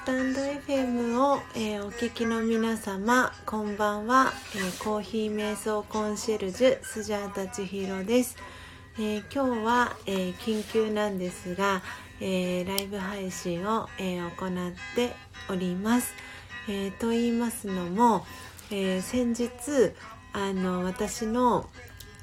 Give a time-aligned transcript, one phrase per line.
[0.00, 8.38] スタンド FM を、えー、お聞きの皆様こんばんは、えー、コーヒー瞑想コンシェルジュスジャータ千尋です、
[8.98, 11.82] えー、今日は、え緊急なんですが、
[12.18, 14.30] えライブ配信を、え行っ
[14.96, 15.12] て
[15.50, 16.14] おります、
[16.66, 18.24] えと言いますのも、
[18.70, 19.50] え先日
[20.32, 21.68] あの私の、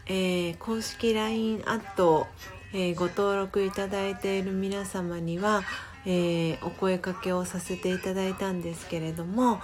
[0.08, 2.26] え公式 LINE アット
[2.74, 5.64] えー、ご登録いただいている皆様には、
[6.10, 9.58] えー、お声かけをさせていただいたんですけれども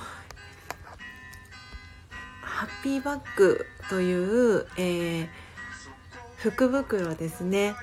[2.41, 5.27] ハッピーバッグという、えー、
[6.35, 7.75] 福袋ですね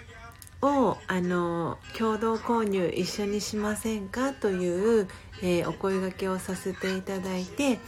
[0.61, 5.09] をあの共同購入一緒にしませんかという、
[5.43, 7.79] えー、お声がけをさせていただいて、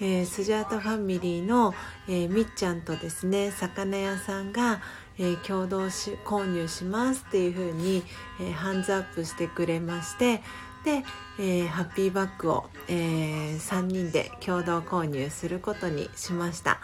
[0.00, 1.74] えー、スジャータファミリーの、
[2.08, 4.80] えー、みっちゃんとですね魚屋さんが、
[5.22, 8.02] えー、共同し購入しますっていう風に、
[8.40, 10.42] えー、ハンズアップしてくれまして
[10.84, 11.04] で、
[11.38, 16.80] えー、ハッピーバッグを、えー、3人で共同購入することにしました。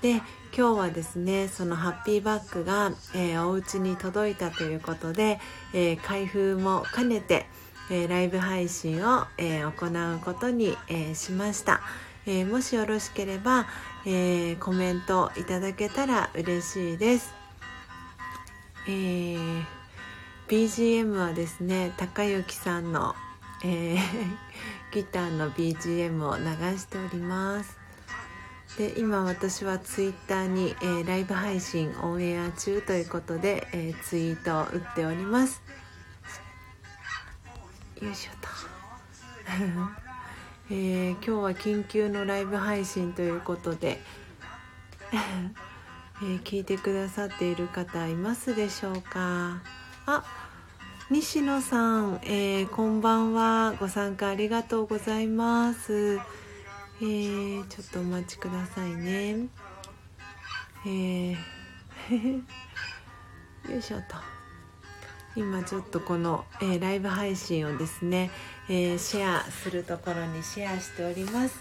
[0.00, 0.16] で
[0.56, 5.38] 今日はですねそのハッピーバッグが、えー、お家に届いたということで、
[5.74, 7.46] えー、開封も兼ねて、
[7.90, 11.80] えー、ライブ配信を、え、行うことに、え、しました、
[12.26, 13.66] え、もしよろしければ、
[14.04, 17.41] え、コメントいただけたら嬉しいです。
[18.86, 19.64] えー、
[20.48, 23.14] BGM はですね高之さんの、
[23.64, 23.98] えー、
[24.92, 27.78] ギターの BGM を流しております。
[28.78, 35.62] で今私はツイッターに、えー、ライブ配信オンエア中ということで、えー、ツイートを打っております。
[38.00, 38.48] よいしょと、
[40.70, 44.02] えー、今日は緊急のライブ配信ということで。
[46.22, 49.60] えー、聞いてくださっている方いますでしょうか？
[50.06, 50.24] あ
[51.10, 53.74] 西野さん、えー、こんばんは。
[53.80, 56.20] ご参加ありがとうございます、
[57.00, 59.48] えー、ちょっとお待ちくださいね。
[60.86, 61.32] えー、
[63.72, 64.04] よいしょと。
[65.34, 68.30] 今ちょっとこの、え、ライブ配信をですね、
[68.68, 71.58] え、シェアするところにシェアしております、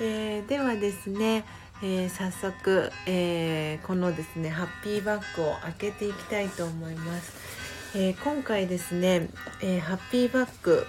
[0.00, 1.44] え、ではですね
[1.82, 9.30] えー、早速、えー、このですねハッピーバッグを開けていきたいと思います、えー、今回ですね、
[9.62, 10.86] えハッピーバッグ、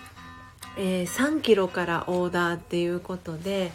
[0.77, 3.71] え3 k g からオーダーっていうことで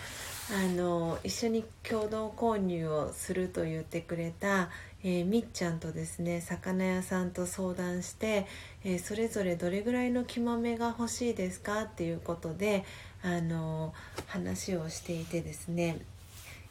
[0.54, 4.68] あの一緒に共同購入をすると言ってくれた、
[5.02, 8.46] えみっちゃんとですね魚屋さんと相談して、
[8.84, 12.84] えそれぞれどれぐらいの木豆が欲しいですかっていうことで
[13.22, 13.94] あの
[14.26, 15.98] 話をしていてですね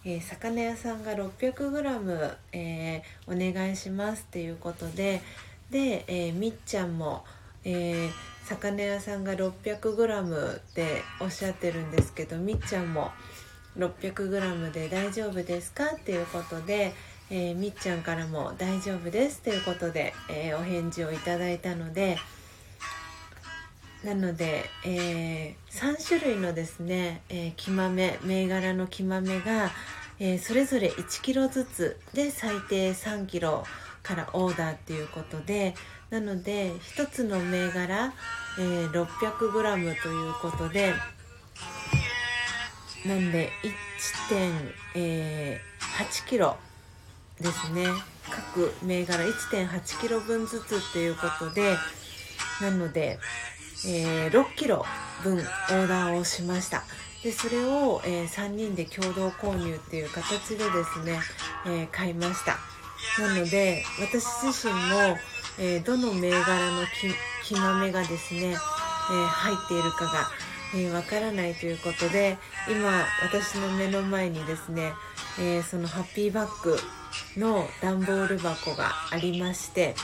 [0.06, 5.22] えー、魚屋さんが 600g、えー、お願いしますっていうことで
[5.72, 7.26] で、えー、みっちゃんも、
[7.64, 8.10] え、
[8.44, 13.12] 魚屋さんが 600g っておっしゃってるんですけどみっちゃんも
[13.78, 16.94] 600g で大丈夫ですかっていうことで、
[17.32, 22.18] え、みっちゃんからも大丈夫ですということで、え、お返事をいただいたので
[24.06, 29.72] なので、えー、3種類のですね、えー、木豆銘柄の木豆が、
[30.20, 33.64] えー、それぞれ 1kg ずつで最低 3kg
[34.04, 35.74] からオーダーっていうことで
[36.12, 38.14] なので1つの銘柄、
[38.60, 40.94] えー、600g ということで
[43.08, 43.50] なんで
[44.94, 46.56] 1.8kg
[47.42, 47.88] ですね。
[48.30, 51.76] 各銘柄 1.8kg 分ずつっていうことで
[52.62, 53.20] なので、
[53.86, 54.84] えー、6kg
[55.24, 56.84] 分オーダーをしました。
[57.24, 61.20] でそれを、えー、3人で共同購入っていう形でですね、
[61.66, 62.58] えー、買いました。
[63.22, 65.18] なので私自身も、
[65.58, 66.84] え、どの銘柄の
[67.44, 70.30] 木豆がですね、え入っているかが
[70.74, 72.38] えわ、からないということで
[72.70, 74.94] 今私の目の前にですね、
[75.40, 76.78] えそのハッピーバッグ
[77.38, 79.96] の段ボール箱がありまして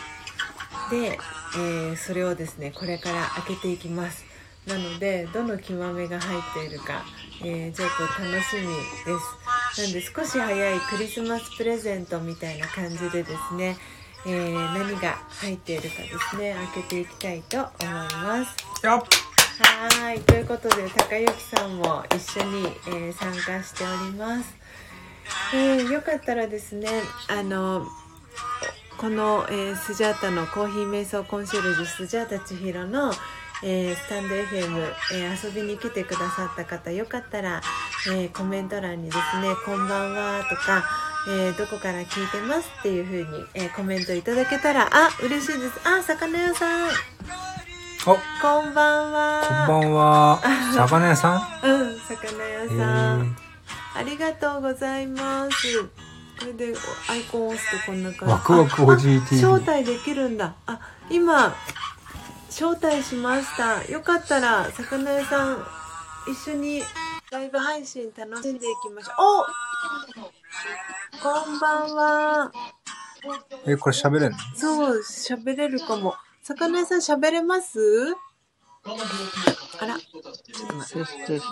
[0.89, 1.17] で、
[1.57, 4.25] えそれをですねこれから開けていきます。
[4.67, 7.03] なのでどの木豆が入っているか、
[7.43, 9.19] えー、ちょっと楽しみで
[9.73, 9.81] す。
[9.81, 13.77] なんで少し早いクリスマスプレゼントみたいな感じでですね、
[14.25, 18.55] えー、何が入っているかですね開けていきたいと思います。
[19.63, 20.19] はい。
[20.21, 24.55] ということで高之さんも一緒に、えー、参加しております、
[25.53, 26.87] えー、よかったらですね
[27.27, 27.85] あの
[28.97, 33.11] この、えー、スジャータのコーヒー瞑想コンシェルジュスジャータ千尋の
[33.63, 37.61] えー、スタンド FM、えー、遊びに来てくださった方よかったら、
[38.07, 40.83] えー、コメント欄にですね「こんばんは」とか、
[41.29, 46.89] えどこから聞いてますっていう風に、えコメントいただけたらあ嬉しいですあ魚屋さん
[48.03, 48.17] こ
[48.63, 49.67] んばんは。
[49.67, 50.41] こんばんは。
[50.73, 51.67] 魚屋さん？
[51.69, 53.21] うん、魚屋へさん。
[53.21, 53.35] ー
[53.95, 56.10] ありがとうございます。
[56.41, 56.73] これで
[57.07, 58.33] アイコンを押すとこんな感じ。
[58.33, 59.41] ワクワクおじいあ TV。
[59.43, 60.55] 招待できるんだ。
[60.65, 60.79] あ、
[61.09, 61.55] 今、
[62.49, 63.83] 招待しました。
[63.85, 65.63] よかったら、魚屋さん、
[66.27, 66.81] 一緒に
[67.31, 69.45] ライブ配信楽しんでいきましょう。
[71.19, 72.51] おこんばんは。
[73.67, 74.37] え、これ喋れんの？
[74.55, 76.15] そう、喋れるかも。
[76.41, 78.15] 魚屋さん喋れます？
[78.83, 79.95] あら。
[79.97, 81.45] テステステス。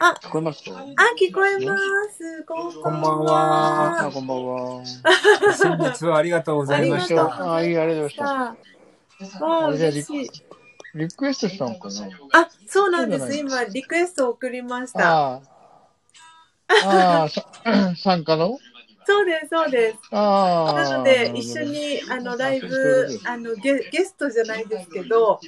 [0.00, 0.70] あ、聞こえますか？
[0.72, 0.84] あ、
[1.18, 2.42] 聞こえます。
[2.44, 4.84] こんこんばんはあ、こんばんは。
[5.56, 7.54] 先日はありがとうございました。
[7.54, 8.56] あ、いい、ありがとうございまさ
[9.40, 10.24] あ、わあ、嬉しい。
[10.24, 10.46] した。
[10.98, 12.08] リクエストしたのかな？
[12.32, 13.32] あ、そうなんです。
[13.36, 15.08] 今、リクエストを送りました。
[15.08, 15.40] ああ。
[16.84, 17.44] ああ、さ
[18.02, 18.58] 参加の？
[19.10, 19.98] そうです、そうです。
[20.12, 25.40] なので、一緒に、あの、ライブあの、ゲゲストじゃないですけど、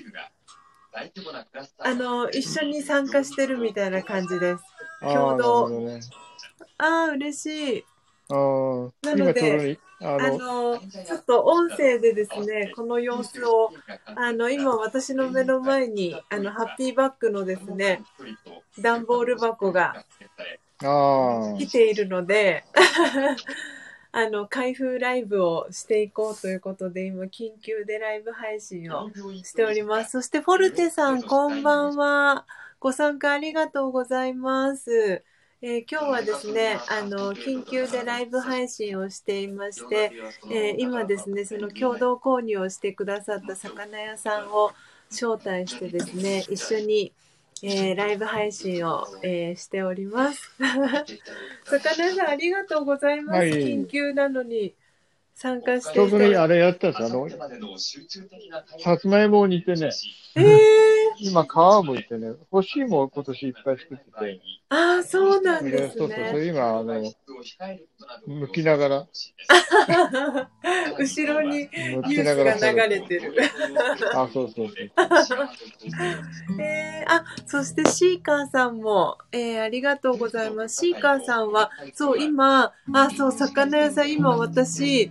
[1.78, 4.64] あの、一緒に参加してるみたいな感じです。
[5.00, 5.70] 共同
[6.78, 7.84] ああ、嬉しい。
[8.28, 9.06] ああ。
[9.06, 13.72] なのでああの、の、ちょっと音声でですね、この様子を、
[14.16, 18.02] あの、今私の目の前に、あの、ハッピーバッグのですね、
[18.80, 20.04] 段ボール箱が。
[21.58, 22.64] 来ているので、
[24.12, 29.10] あの、開封ライブをしていこうということで、今、緊急でライブ配信を
[29.42, 30.10] しております。
[30.12, 32.46] そして、フォルテさん、こんばんは。
[32.78, 35.24] ご参加ありがとうございます。
[35.64, 40.12] えー今日はですね、あの、緊急でライブ配信をしていまして、
[40.50, 44.72] えー今ですね、その共同購入をしてくださった魚屋さんを
[45.10, 47.12] 招待してですね、一緒に、
[47.62, 50.50] えーライブ配信を、えーしております。
[51.64, 53.38] 魚屋さん、ありがとうございます。
[53.38, 53.50] はい。
[53.50, 54.74] 緊急なのに
[55.34, 56.90] 参加してちょうどね、いただあれやったん。
[56.90, 57.02] です。
[57.04, 57.28] あの、
[58.78, 59.88] さつまいもを煮てね、
[60.34, 60.44] えー、
[61.18, 66.38] 今皮を剥いてね、干し芋を今年いっぱい作ってて、ああ、そうなんでですそうそう、そね。
[66.38, 69.06] れ今、あの、剥きながら、
[70.98, 73.34] 後ろに剥ニュースが流れてる。
[74.14, 74.76] あ、そうそうそう。
[76.60, 80.76] えー、あ、そしてシーカーさんも、えー、ありがとうございます。
[80.76, 85.10] シーカーさんは、そう、今、あ、そう、魚屋さん、今私、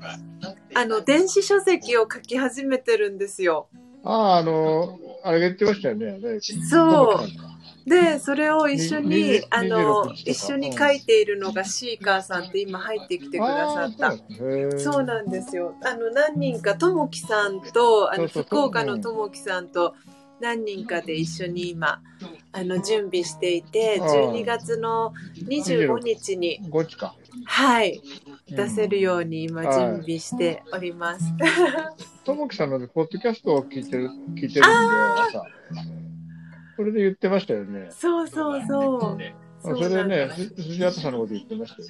[0.74, 3.68] あの、電子書籍を書き始めてるんですよ。
[4.04, 6.20] ああ、あの、あれ言ってましたよね。
[6.70, 7.51] そう。
[7.86, 14.80] で、それを一緒にあの26、とか一緒に書いているのがシーカーさんって今入ってきてくださった。
[14.80, 15.76] そうななんですよ。
[15.84, 19.96] あの、何人か、ともきさんと、あの、福岡のともきさんと、
[20.40, 22.02] 何人かで一緒に今、
[22.52, 25.14] あの、準備していて、あー12月の
[25.48, 26.60] 25日に。
[27.46, 31.26] はい、うん出せるように今はい準備しております。
[32.26, 34.62] ともきさんのねポッドキャストを聞いてる、聞いてるんで、
[35.30, 35.46] 朝。
[36.82, 37.86] それで言ってましたよね。
[37.92, 39.18] そうそうそう。
[39.64, 41.90] それでね、す藤畑さんのこと言ってましたよ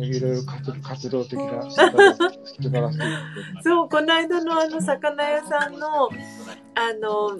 [0.00, 0.06] ね。
[0.08, 1.92] いろいろ活活動的な 方が素晴
[2.80, 3.06] らしいって。
[3.62, 6.10] そう、この間のあの、魚屋さんの、あ
[7.00, 7.38] の、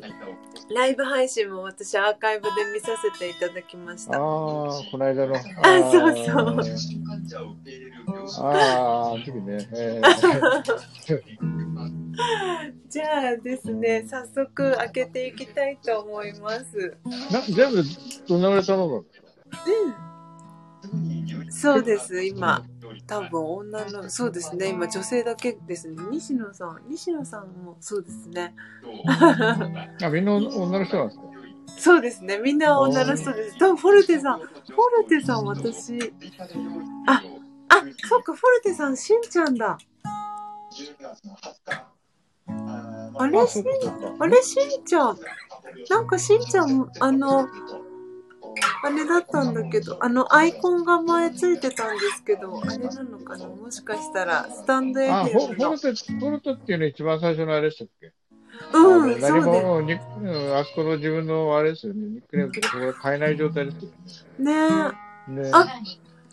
[0.72, 4.18] ライブ配信も私アーカイブで見させていただきましああ、た。
[4.20, 5.34] この間の。
[5.34, 5.42] ああ
[5.90, 6.36] そうそう
[8.46, 9.68] ああ、あの時ね。
[9.72, 11.94] えー
[12.88, 16.96] じゃあですね、早速開けていきたいと思います。
[17.32, 17.82] な全部、
[18.28, 19.28] どんなぐらい頼むんですか？
[21.50, 22.64] そうです、今。
[23.06, 25.96] 多分女の、そうですね、今女性だけですね。
[26.10, 28.54] 西野さん、西野さんもそうですね。
[30.02, 31.24] あ、みんな女の人なんですか？
[31.76, 33.58] そうですね、みんな女の人です。
[33.58, 34.48] 多分フォルテさん、フォ
[35.02, 35.98] ルテさん私、
[37.06, 37.22] あ、
[37.68, 39.72] あ、そっか、フォルテさん、しんちゃんだ。
[39.72, 39.78] あ
[41.00, 41.32] れあ、そう
[42.46, 43.70] かそうか。
[44.20, 45.18] あれ、しんちゃん。
[45.90, 47.46] なんかしんちゃん、あの、
[48.84, 53.46] あれだったんだけど、あの、アイコンが前ついてたんですけど、あれなのかな？
[53.48, 55.78] もしかしたら、スタンド FM のフォル。
[55.80, 58.12] テ、フォルテっていうの一番最初のあれでしたっけ？
[58.72, 64.26] うん、あの何そうでも、にうんあそこの自分のあれですよね、ニックネームとかこれ変えない状態ですよす。
[64.38, 65.32] ねえ。
[65.32, 65.42] ね。
[65.42, 65.66] ねあ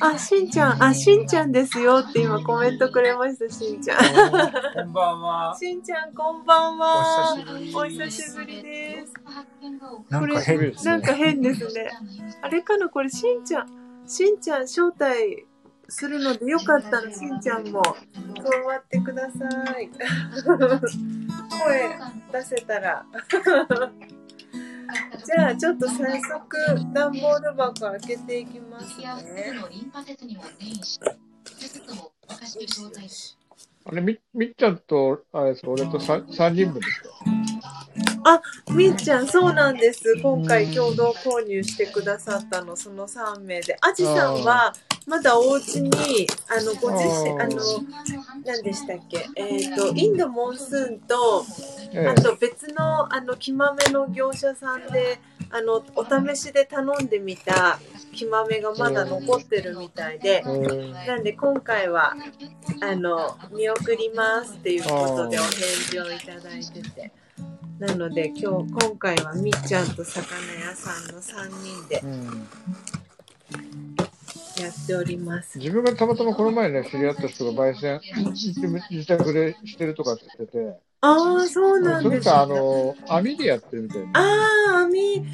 [0.01, 3.98] あ、しんちゃん、あ、しんちゃんですよって今コメントくれました、しんちゃん。
[4.00, 5.58] こんばんは。
[5.58, 7.36] しんちゃん、こんばんは。
[7.75, 9.13] お久しぶりです。
[10.10, 10.91] なんか変ですね。
[10.91, 11.89] なんか変ですね。
[12.41, 13.67] あれかなこれ、しんちゃん、
[14.08, 15.46] しんちゃん招待
[15.88, 17.93] するのでよかったら、しんちゃんも加
[18.65, 19.48] わってくださ
[19.79, 19.89] い。
[21.62, 23.05] 声出せたら。
[25.25, 29.53] じゃあ、ちょっと早速、段ボール箱開けていきますね。
[33.86, 37.10] あれ、み、みっちゃんと、あれ、俺とさ三人分ですか
[38.72, 40.18] みっちゃん、そうなんです。
[40.22, 43.78] 今回共同購入してくださったの、その3名で。
[43.82, 44.74] あじさんは、
[45.08, 47.62] まだお家に、あの、ご自身、あーあの、
[48.46, 51.46] 何でしたっけ、えっ、と、インドモンスーンと、
[51.94, 57.80] えあと別の、あの、木豆の業者さんで、あの、お試しで頼んでみた
[58.13, 60.44] 木豆がまだ残ってるみたいで。
[60.46, 62.16] え、ーなんで今回は、
[62.82, 65.51] あの、見送りますっていうことでおあ返
[65.90, 67.12] 事をいただいてて。
[67.82, 70.24] なので今日、今回はみっちゃんと魚
[70.54, 72.48] 屋さんの3人でうん
[74.62, 75.58] やっております。
[75.58, 78.00] 自分がたまたまこの前ね、知り合った人が焙煎、
[78.34, 84.12] 自宅でしてるとかって言ってて、ああ、そうなんですそれか、あの、網でやってるみたいな。
[84.14, 84.22] あ
[84.76, 85.26] あ、網、ね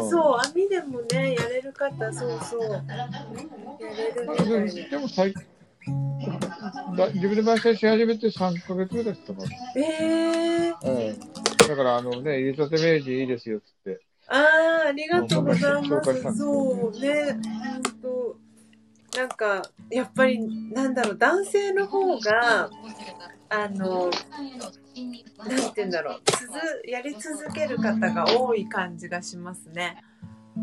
[0.00, 2.62] うんそう、網でもね、やれる方、そうそう。
[2.72, 2.82] や
[4.48, 4.88] れるみたいで。
[4.88, 5.34] でも最
[6.96, 9.44] だ自分で焙煎し始めて3ヶ月ぐらいですかな。
[9.76, 11.18] ええうん。
[11.68, 14.00] だから、あのね、入れたて明治いいですよっつって。
[14.28, 14.36] あ
[14.86, 16.36] あ、ありがとうございます。
[16.36, 18.36] そうね、本当
[19.16, 20.38] なんか、やっぱり、
[20.72, 22.70] なんだろう、男性の方が、
[23.48, 24.10] あの、
[25.46, 30.02] なんて言うんだろう、つづやり続ける方が多い感じがしますね。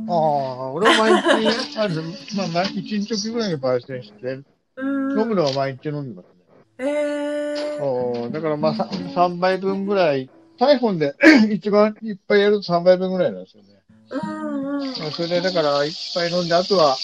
[0.08, 2.04] ああ、俺は毎日、ある、
[2.36, 4.46] まあ、毎日一日ぐらいに焙煎して、うん。
[4.82, 6.44] 飲むのは毎日飲んでますね。
[6.80, 11.16] ええおだからまあ 3, 倍分ぐらい、サイフォンで
[11.52, 13.70] 一番いっぱいやると3倍分ぐらいなんですよね。
[14.10, 15.12] うんうん。
[15.12, 16.96] それでだからいっぱい飲んで、あとは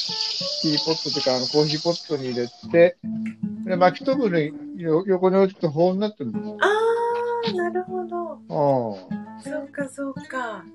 [0.61, 2.97] ティーポットというかあのコーヒーポットに入れて、
[3.65, 6.57] で巻き飛ぶによ横に置くと保温になってるんですよ。
[6.61, 6.67] あ
[7.49, 8.39] あ、なるほど。
[9.03, 10.65] うんそうか、そうか。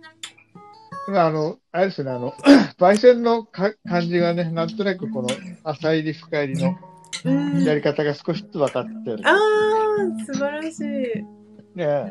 [1.06, 2.32] 今あの、あれですね、あの、
[2.78, 5.28] 焙煎のか感じがね、なんとなくこの
[5.62, 6.76] 浅入り深入りの
[7.24, 7.64] うん。
[7.64, 9.20] やり方が少しずつ分かってる。
[9.24, 10.82] ああ、素晴らしい。
[10.82, 12.06] ねえ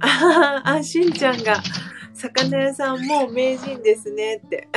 [0.00, 1.62] あーあ、しんちゃんが、
[2.14, 4.68] 魚屋さんもう名人ですねって。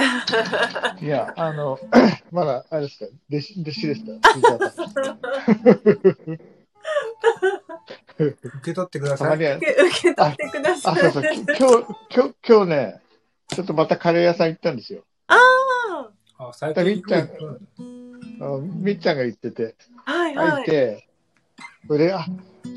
[1.01, 1.79] いや、あの、
[2.31, 4.12] まだ、あれですか、弟子、弟子ですか
[8.19, 9.38] 受け取ってください。
[9.38, 11.00] 受、け受け取ってくださあ、い。
[11.00, 11.55] そうそう、き今日、
[12.15, 13.01] 今日、今日ね、
[13.50, 15.03] ちょっとまたカレー屋さん行ったんですよ。
[15.27, 15.36] あ
[16.38, 17.29] あ、最近みっちゃん
[18.82, 19.75] みっちゃんが行ってて、
[20.06, 20.65] あ、はい空はいい。
[20.65, 21.10] て、
[21.88, 22.25] それで、あ、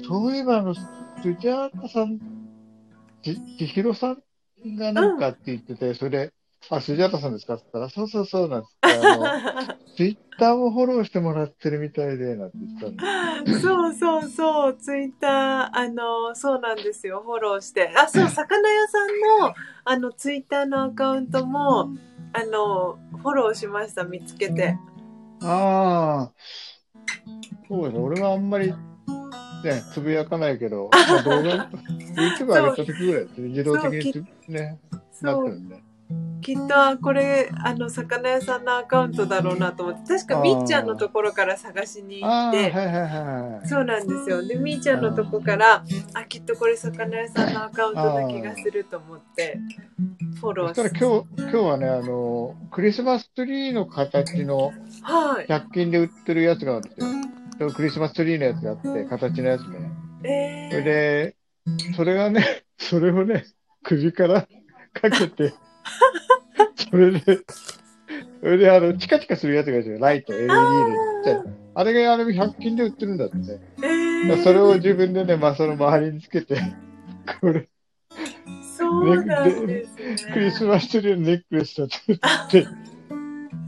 [0.09, 0.81] そういえばあの、ス
[1.23, 2.19] ジャータさん、
[3.23, 6.33] ち、ちひろさんがなんかって言ってて、それで、
[6.71, 13.53] あ、スジャータさんですかって言ったら、そうそうそうなんつって、あの、 ツイッターもフォローしてもらってるみたいで、なんて言ったんで。
[13.61, 17.93] そうそうそう、ツイッター、あの、そうなんですよ、フォローして。
[17.97, 19.55] あ、そう、魚屋さんの、
[19.85, 21.91] あの、ツイッターのアカウントも、
[22.33, 24.79] あの、フォローしました、見つけて。
[25.43, 26.33] ああ、
[27.69, 28.01] そうですね。
[28.01, 28.77] 俺はあんまり、ね、
[29.93, 31.69] つぶやかないけど、まあ、動画、
[32.17, 33.29] YouTube 上げた時ぐらい。
[33.37, 34.81] 自動的につね、
[35.23, 35.92] なってる、んで。
[36.43, 43.69] きっと、あこれ、あの、魚屋さんのアカウントだろうなと思って、確かみっちゃんのところから探しに行って、はいはいはい。
[43.69, 44.45] そうなんですよ。
[44.45, 49.61] で、みーちゃんのとこから、あ、きっとこれ魚屋さんのアカウントな気がすると思って、
[50.41, 55.47] フォローそしたら今日、今日はね、あの、クリスマスツリーの形のはい。
[55.47, 57.07] 100均で売ってるやつがあるんですよ。
[57.59, 59.93] そのクリスマスツリーのやつがあって、形のやつね。
[60.25, 61.37] えそれで、
[61.97, 63.45] それがね、それをね、
[63.85, 64.49] 首から
[64.93, 65.55] かけて、
[66.91, 67.21] それで、
[68.41, 69.99] それであの、チカチカするやつがいるんですよ。
[70.01, 70.49] ライト、LED
[71.25, 71.63] で。
[71.75, 73.37] あれがあれ100均で売ってるんだって
[73.83, 76.61] えー、それを自分でね、まあその周りにつけて、
[77.41, 77.69] これ、
[78.77, 79.97] そうなんです
[80.27, 80.33] ね。
[80.33, 81.89] クリスマスツリーのネックレスだっ
[82.51, 82.67] て、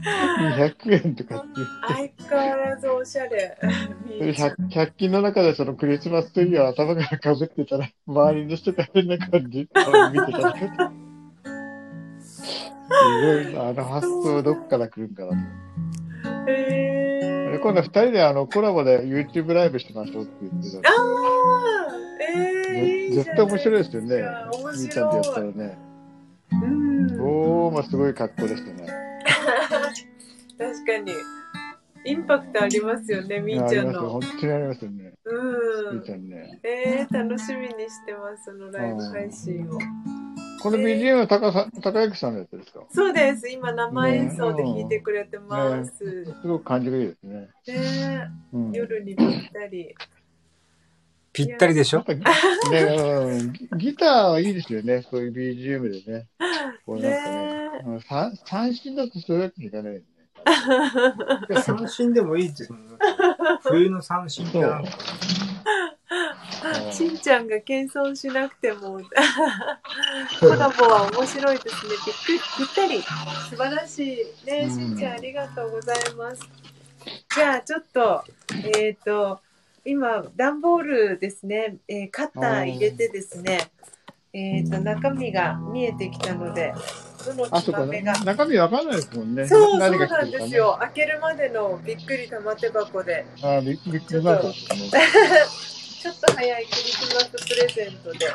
[0.05, 1.67] 200円とかって言っ
[2.13, 3.57] て、相変わらずおしゃれ。
[4.05, 9.69] みそれーちゃん 100, 100均の中でそのクリスマスツリーを頭からかぶってたら、周りの人が変な感じで
[10.13, 10.91] 見てたら、
[12.45, 12.71] す
[13.43, 15.37] ごいな、あの発想どっから来るんかなと。
[16.47, 24.15] えー、で今度二人であのコラボで YouTube ライブしましょうって言ってたあー、えー、いいじゃない絶対面白いですよね。
[24.15, 25.39] 面みーちゃんとやった。
[25.41, 25.77] らね。
[26.51, 27.21] うん。
[27.21, 28.87] おー、まあすごい格好でしたね。
[30.57, 31.13] 確かに。
[32.07, 34.01] インパクトありますよね、みーちゃんありますよ。
[34.03, 34.09] の。
[34.11, 35.13] 本当にありますよね。
[35.25, 36.13] うんみーち。
[36.13, 36.59] ゃんね。
[36.63, 39.79] えー、楽しみにしてます、そのライブ配信を。
[40.65, 42.79] この BGM は高さ高之さんのやつですか？
[42.89, 46.25] そうです、今生演奏で弾いてくれてます。
[46.41, 47.49] すごく感じがいいですね。
[47.67, 49.93] ねうん、夜にぴったり。
[51.33, 52.03] ぴったりでしょ？
[52.03, 52.19] ね、
[52.71, 55.03] うんギギターはいいですよね。
[55.03, 56.25] そういう BGM でね。
[56.83, 57.35] こうなんかね。
[57.35, 60.05] ねうん三三振だとそういうわけにいかないよね。
[61.61, 62.79] 三振でもいいって、その
[63.61, 64.89] 冬の三振ってなんか、
[66.91, 68.99] しんちゃんが謙遜しなくても、
[70.39, 71.91] コラボは面白いですね。
[72.05, 73.01] びっくり、ぴったり。
[73.49, 74.45] 素晴らしい。
[74.45, 76.41] ね、しんちゃんありがとうございます。
[77.35, 78.23] じゃあ、ちょっと、
[78.77, 79.39] えっ、と、
[79.83, 83.69] 今、段ボールですね、えーカッター入れてですね、
[84.33, 86.73] えっ、と、中身が見えてきたので、
[87.25, 87.81] どのあ、そうか。
[87.81, 88.13] 木豆が。
[88.23, 89.47] 中身わかんないですもんね。
[89.47, 90.31] そう、そうなん。
[90.31, 90.77] ですよ。
[90.79, 93.25] 開けるまでのびっくり玉手箱で。
[93.41, 94.91] あ、びびっくりマークですね。
[96.05, 98.25] ちょっと早いクリスマスプレゼントで。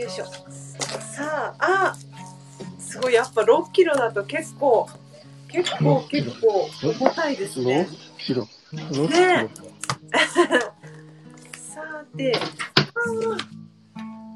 [0.00, 0.24] よいしょ。
[0.24, 1.96] さあ、あ
[2.78, 4.88] すごい、やっぱ6キロだと結構、
[5.48, 7.86] 結構、6結構重たいですロね。
[8.16, 8.48] キロ。
[8.72, 9.48] ロキねロ。
[11.52, 12.34] さて、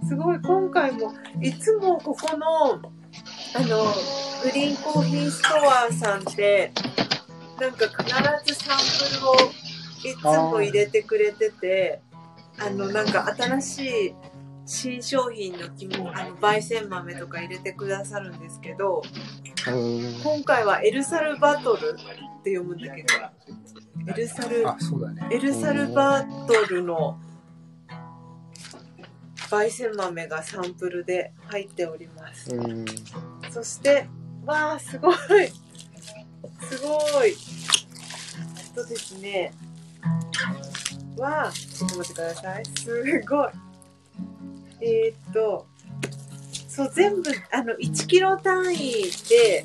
[0.06, 3.82] すごい、今回も、いつもここの、あの、
[4.42, 6.70] グリーンコーヒーストアさんって、
[7.58, 7.86] なんか
[8.44, 9.63] 必ずサンプルを
[10.04, 12.00] いつも入れてくれてて、
[12.58, 14.14] あの、なんか新しい
[14.66, 19.02] 新商品のきも、あの、焙煎豆とか入れてくださるんですけど、
[19.66, 23.08] うん今回はエルサルバトルって読むんだけど、
[24.06, 24.64] エルサル。
[25.30, 27.18] エルサルバトルの
[29.48, 32.54] 焙煎豆がサンプルで入っております。
[32.54, 32.84] うん
[33.50, 34.08] そして、
[34.44, 35.16] わあ、すごい。
[36.60, 37.30] すごい。
[37.30, 39.52] えっとですね。
[41.18, 42.64] わあ、ちょっと待ってください。
[42.78, 43.48] すごい。
[44.80, 45.66] えーっと、
[46.68, 49.64] そう、全部、あの、1キロ単位で、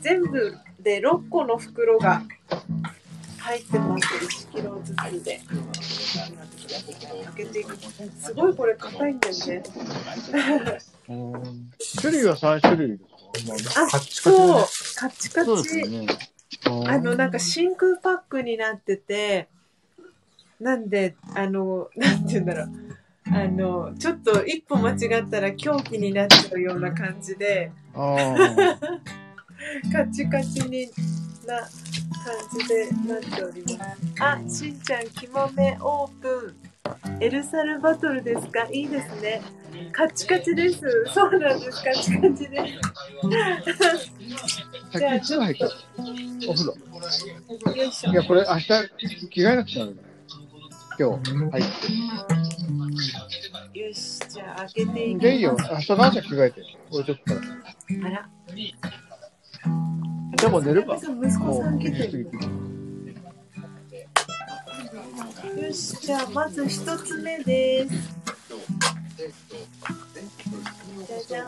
[0.00, 2.22] 全部で6個の袋が
[3.38, 4.06] 入ってます。
[4.52, 5.40] 1キロずつで。
[7.26, 7.76] 開けていく。
[8.20, 9.62] すごいこれ硬いんだよね。
[11.08, 11.70] うん
[12.00, 13.04] 種類は3種類で
[13.58, 13.82] すか？
[13.82, 15.88] あ、そう、カッチカチ。
[15.88, 16.06] ね。
[16.86, 19.48] あの、なんか真空パックになってて、
[20.60, 22.68] なんで、あの、なんて言うんだろう。
[23.32, 28.36] あの、ちょっと一歩間違ったら狂気になっちゃうような感じで、ああ。
[29.92, 30.90] カチカチに
[31.46, 31.68] な感
[32.58, 33.98] じでなっております。
[34.20, 37.22] あ、しんちゃん、キモメオープン。
[37.22, 38.64] エルサルバトルですか？
[38.72, 39.42] いいですね。
[39.92, 40.80] カチカチです。
[41.12, 41.84] そうなんです。
[41.84, 42.80] カチカチです。
[44.98, 45.66] さっきいつも入った
[46.48, 47.76] お風呂。
[47.76, 48.14] よいしょい。
[48.14, 48.68] や、これ明日
[49.28, 49.84] 着替えなくちゃ
[51.00, 51.64] 今日入っ
[53.72, 53.78] て。
[53.78, 55.24] よし、じゃあ開けていきます。
[55.24, 55.56] でいいよ。
[55.58, 56.62] 明日の朝着替えて。
[56.90, 57.40] 置いとくから。
[58.06, 58.28] あら。
[58.54, 60.96] じゃあもう寝るか。
[60.96, 61.08] 息
[61.38, 62.30] 子さん来てる。
[65.54, 67.94] てよし、じゃあまず一つ目です。
[71.08, 71.46] じゃじゃん。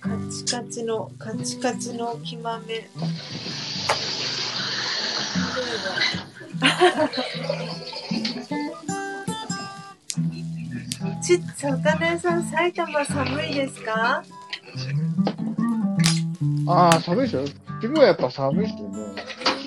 [0.00, 2.88] カチカチの、カチカチの木豆。
[11.22, 14.22] ち、魚屋さん、埼玉寒いですか？
[16.66, 17.44] ああ、寒いですよ。
[17.80, 18.98] 昼はやっぱ寒いですよね。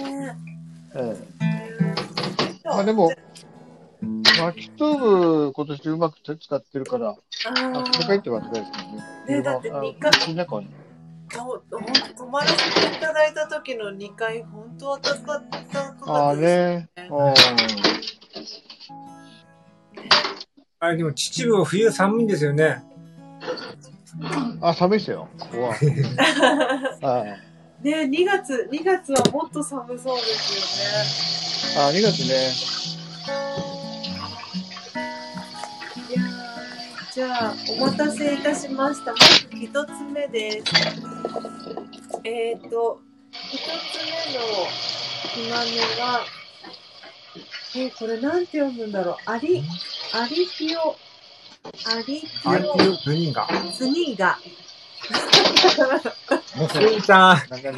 [0.04, 0.38] ね
[0.96, 2.66] ええ。
[2.66, 3.12] まあでも、
[4.38, 4.98] 薪ストー
[5.48, 7.16] ブ今年うまく使ってるから、あ
[7.74, 9.04] あ、あ高いってわけですけどね。
[9.38, 10.85] ねだってあ二回あ中はねとほん
[11.36, 17.10] 泊まらせていただいた時の2階、本当は高かったかああったですね。
[17.12, 17.34] あ
[20.80, 22.84] あれ、でも秩父は冬寒いんですよね。
[24.62, 25.28] あ、あ寒いですよ。
[25.40, 25.76] ここ は。
[27.02, 27.24] あ
[27.82, 33.75] ね2月、2月はもっと寒そうですあ、2月ね。
[37.16, 39.14] じゃあ、お待たせいたしました。
[39.14, 40.66] まず1つ目です。
[42.26, 43.00] えっ、ー、と、
[43.32, 43.40] 1
[43.94, 44.42] つ目の
[45.32, 46.26] ひまめは、
[47.78, 49.16] えーこれなんて読むんだろう。
[49.28, 49.64] アリ、
[50.14, 50.98] アリピオ、
[51.90, 53.48] アリピオ、っていう国が。
[53.72, 54.38] スニーガ。
[56.68, 57.72] しんちゃん、なんか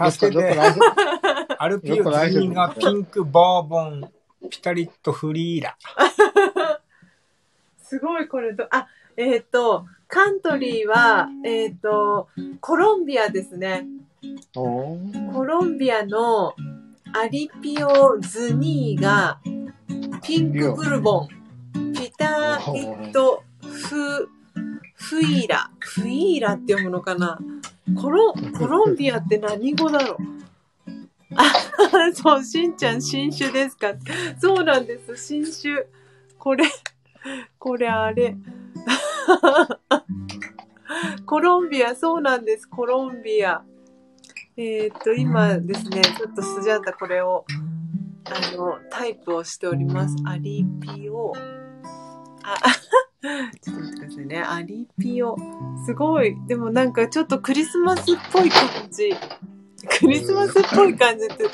[0.00, 0.58] な、助けて。
[1.58, 4.10] アルピオズニがピンクボーボン、
[4.50, 5.76] ピタリッとフリーラ。
[7.90, 12.28] すごいこれと、あ、えっ、と、カントリーは、えっ、と、
[12.60, 13.84] コロンビアですね。
[14.54, 16.54] コロンビアの
[17.12, 19.40] アリピオズニーが、
[20.22, 21.28] ピンクブルボン、
[21.92, 24.28] ピタリッとフ、
[24.94, 27.40] フイーラ、フイーラって読むのかな。
[28.00, 30.16] コロ、コロンビアって何語だろう。
[31.34, 31.52] あ、
[32.14, 33.94] そう、しんちゃん新種ですか。
[34.38, 35.86] そうなんです、新種。
[36.38, 36.64] これ、
[37.58, 38.36] これあれ。
[41.26, 43.62] コロンビア、そうなんです、コロンビア。
[44.56, 47.44] えーっと、今ですね、ちょっとスジャータこれを
[48.30, 50.16] あの、タイプをしております。
[50.24, 51.32] アリピオ。
[52.42, 52.56] あ、
[53.60, 54.40] ちょっと待ってくださいね。
[54.40, 55.36] アリピオ。
[55.84, 56.36] すごい。
[56.46, 59.10] でもなんかちょっとクリスマスっぽい感じ。
[59.88, 61.44] クリスマスっぽい感じって、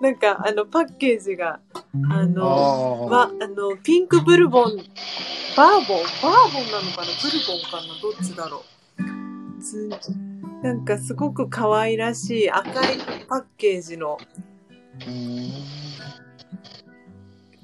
[0.00, 1.60] なんかあのパッケージが、
[2.10, 4.76] あの、は、あの、ピンクブルボン、
[5.56, 6.02] バーボン？
[6.22, 7.08] バーボンなのかな？
[7.22, 7.82] ブルボンかな？
[8.00, 8.64] どっちだろ
[9.58, 9.62] う？
[9.62, 9.90] ず
[10.62, 14.18] なんかすごく可愛らしい赤いパッケージの
[15.06, 15.50] うん。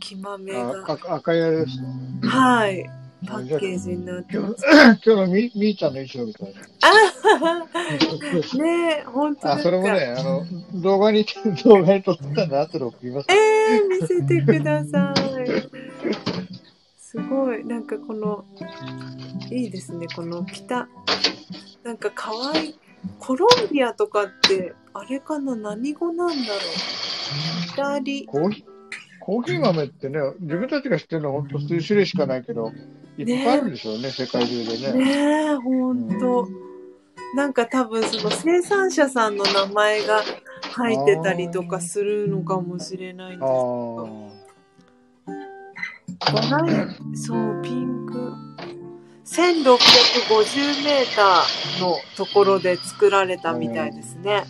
[0.01, 1.89] 木豆あが、赤赤いあれですね。
[2.23, 2.91] はい、
[3.27, 4.65] パッケージになって今ます。
[5.03, 6.61] 日のみ、みーちゃんの衣装みたいな。
[6.83, 11.27] あ ねえ、本当あ、それもね、あの、動画に、
[11.65, 13.27] 動画に撮ったんで、後で送ります。
[13.31, 15.69] えー、見せてください。
[16.97, 18.45] すごい、なんかこの、
[19.51, 20.89] いいですね、この北、
[21.83, 22.79] なんか可愛い、
[23.19, 26.59] コロンビアとかって、あれかな、何語なんだろう？
[27.75, 28.65] 左、コーヒー、
[29.21, 32.73] コーヒー豆ってね、自分たちが知ってるのは本当数種類しかないけど、
[33.19, 35.05] いっぱいあるんでしょうね、世界中でね。
[35.05, 36.49] ねえ、ほんと。
[37.35, 40.23] なんか多分その生産者さんの名前が
[40.73, 44.29] 入ってたりとかするのかもしれないんですあけど。
[47.15, 48.33] そう、ピンク。
[49.25, 54.45] 1650メーターのところで作られたみたいですね。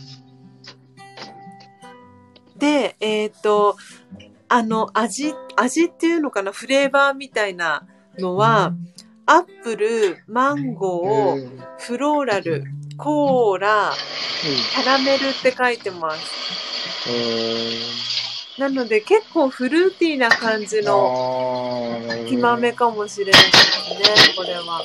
[2.56, 3.76] で、えっ、と、
[4.48, 7.86] あの、味、味っていうのかな、フレーバーみたいな
[8.18, 8.72] のは、
[9.26, 10.72] アップル、マンあ。
[10.74, 12.64] ゴー、えーフローラル、
[12.96, 17.10] コーラ、うんキャラメルって書いてます。
[17.10, 24.82] えなので結構フルーティーな感じー、の木豆かもしれないですね、これは。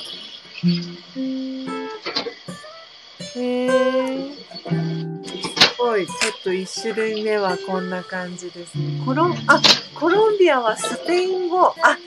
[3.36, 6.06] へーすごい。
[6.06, 9.02] ちょっと一種類目はこんな感じですね。
[9.04, 9.60] コロン、あ、
[9.94, 11.66] コロンビアはスペイン語。
[11.82, 11.98] あ、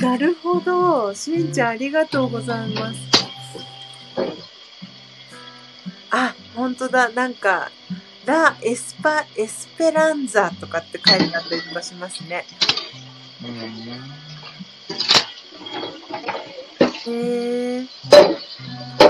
[0.00, 1.14] なるほど。
[1.14, 3.00] しんちゃんありがとうございます。
[6.10, 7.10] あ、本当だ。
[7.10, 7.70] なんか、
[8.24, 12.46] La Espa、Esperanza とかって書いてあったりとかしますね。
[17.06, 17.86] へえ。
[18.98, 19.09] な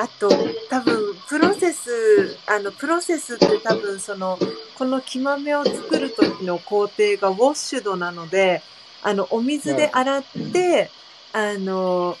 [0.00, 0.30] あと、
[0.70, 4.38] 多分、プロセス、あの、プロセスって多分、その、
[4.76, 8.62] この生豆を作る時の工程がウォッシュドなので、
[9.02, 10.88] あの、お水で洗って、
[11.32, 12.16] あの、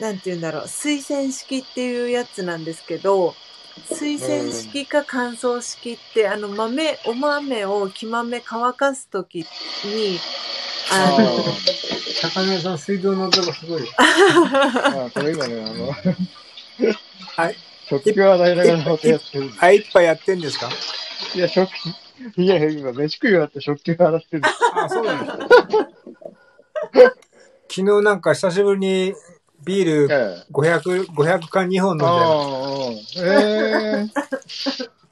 [0.00, 3.34] なんて言うんだろう、水洗式っていうやつなんですけど、
[3.88, 9.46] 水洗式か乾燥式って、あの、豆、お豆を木豆乾かす時
[9.84, 10.18] に、
[10.90, 11.44] あの、
[12.20, 13.82] 高根さん、水道の音がすごい。
[13.96, 15.94] ああ、これ今ね、あの、
[17.36, 17.56] はい。
[17.88, 19.20] 食器を洗いながらやってる。
[19.60, 20.68] あ、一杯やってんですか？
[21.34, 24.42] いや、食器、いや、今、飯食い終わって食器を洗ってる。
[24.74, 25.48] あ、そうなんですか。
[27.68, 29.14] 昨日なんか久しぶりに
[29.64, 32.10] ビールええ500、500缶2本飲んで、あ
[33.24, 34.10] あ、ええ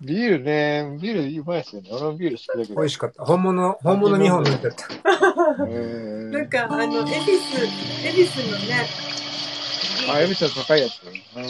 [0.00, 1.88] ビールね、ビールうまいですよね。
[1.92, 2.74] 俺もビール好きだけど。
[2.76, 3.24] 美味しかった。
[3.24, 4.87] 本物、本物2本飲んじゃった。
[5.68, 7.64] えなんか、あの、恵比寿、
[8.07, 8.87] 恵比寿のね、
[10.11, 11.02] あ、エビちゃん高いやつ。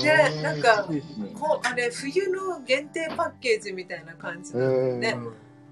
[0.03, 1.31] ねなんかいいっすね。
[1.39, 5.17] こうあれ、冬の限定パッケージみたいな感じえなね。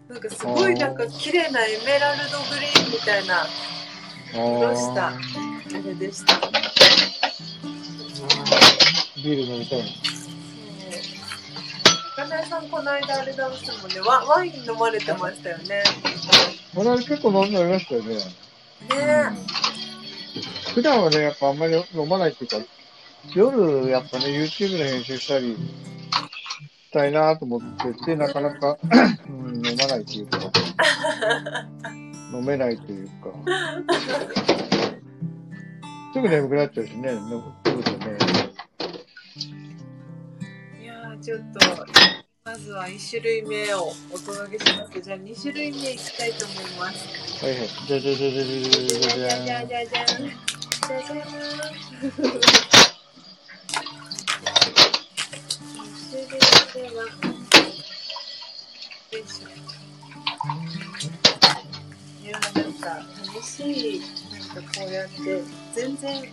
[0.09, 3.47] なんかすごいなんか綺麗なエメラルドグリーンみたいな、あ
[4.37, 5.09] どうした？
[5.09, 5.19] あ
[5.85, 6.41] れでした。
[9.17, 9.87] ビール飲みたいな。
[12.15, 15.83] かなえさん、この間あれだしたもんね、ワワイン飲まれてましたよね。
[16.75, 18.15] これ結構飲んでましたよね。
[18.15, 18.21] ね
[20.75, 22.57] 普段はね、やっぱあんまり飲まないっていうか、
[23.35, 25.59] 夜やっぱね、YouTube の編集したりし
[26.93, 28.79] たいなと思ってて、なかなか、
[29.29, 30.39] うん、飲まないというか、
[32.33, 33.13] 飲めないというか、
[36.15, 38.19] すぐ眠くなっちゃうしね、飲むとね。
[40.83, 42.16] いや、ちょっと、
[42.57, 44.99] まずは1種類目をお届けします。
[44.99, 47.45] じゃあ2種類目いきたいと思います。
[47.45, 47.69] はいはい。
[47.87, 50.25] じゃじゃじゃじゃじゃじゃじゃじゃじゃじゃじゃじゃじゃん。
[50.25, 51.61] じゃじゃーん。
[55.77, 56.41] 2種類
[56.81, 57.13] 目は、よ
[62.23, 62.89] いやーなんか
[63.27, 64.01] 楽しい、
[64.55, 65.15] なんかこうやって、
[65.75, 66.25] 全然、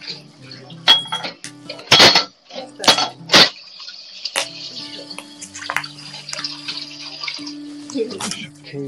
[7.93, 8.82] なんか、よいしょ。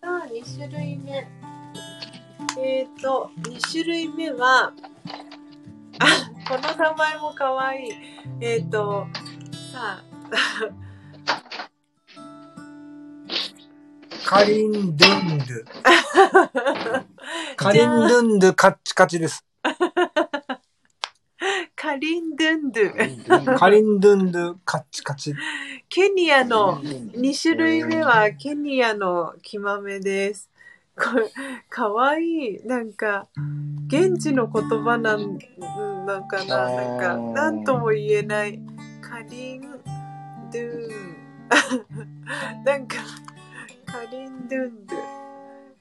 [0.00, 1.26] さあ、2種類目。
[2.56, 4.72] えっ、ー、と、2種類目は、
[5.98, 7.90] あ、この名前もかわいい。
[8.40, 9.08] えっ、ー、と、
[9.72, 10.04] さあ、
[14.24, 15.64] カリンドゥンドゥ。
[17.56, 19.44] カリンドゥンドゥカッチカチです。
[21.74, 23.58] カリンドゥンドゥ。
[23.58, 25.34] カリンドゥンドゥカッチカチ。
[25.94, 30.50] ケニアの2種類目はケニアの木豆です。
[30.96, 31.30] これ、
[31.70, 32.60] かわいい。
[32.66, 33.28] なんか、
[33.86, 35.38] 現地の言葉なん、
[36.04, 38.58] なんかな、なんか、なんとも言えない。
[39.00, 40.90] カリンドゥン。
[42.66, 42.96] なんか、
[43.86, 44.96] カリンドゥンド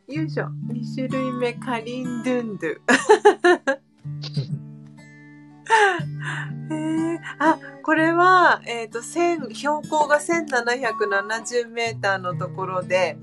[0.09, 0.15] ゥ。
[0.15, 0.45] よいしょ。
[0.45, 2.79] 2種類目、カリンドゥンドゥ。
[7.83, 13.17] これは、えっ、と、千、標高が1770メーターのところで、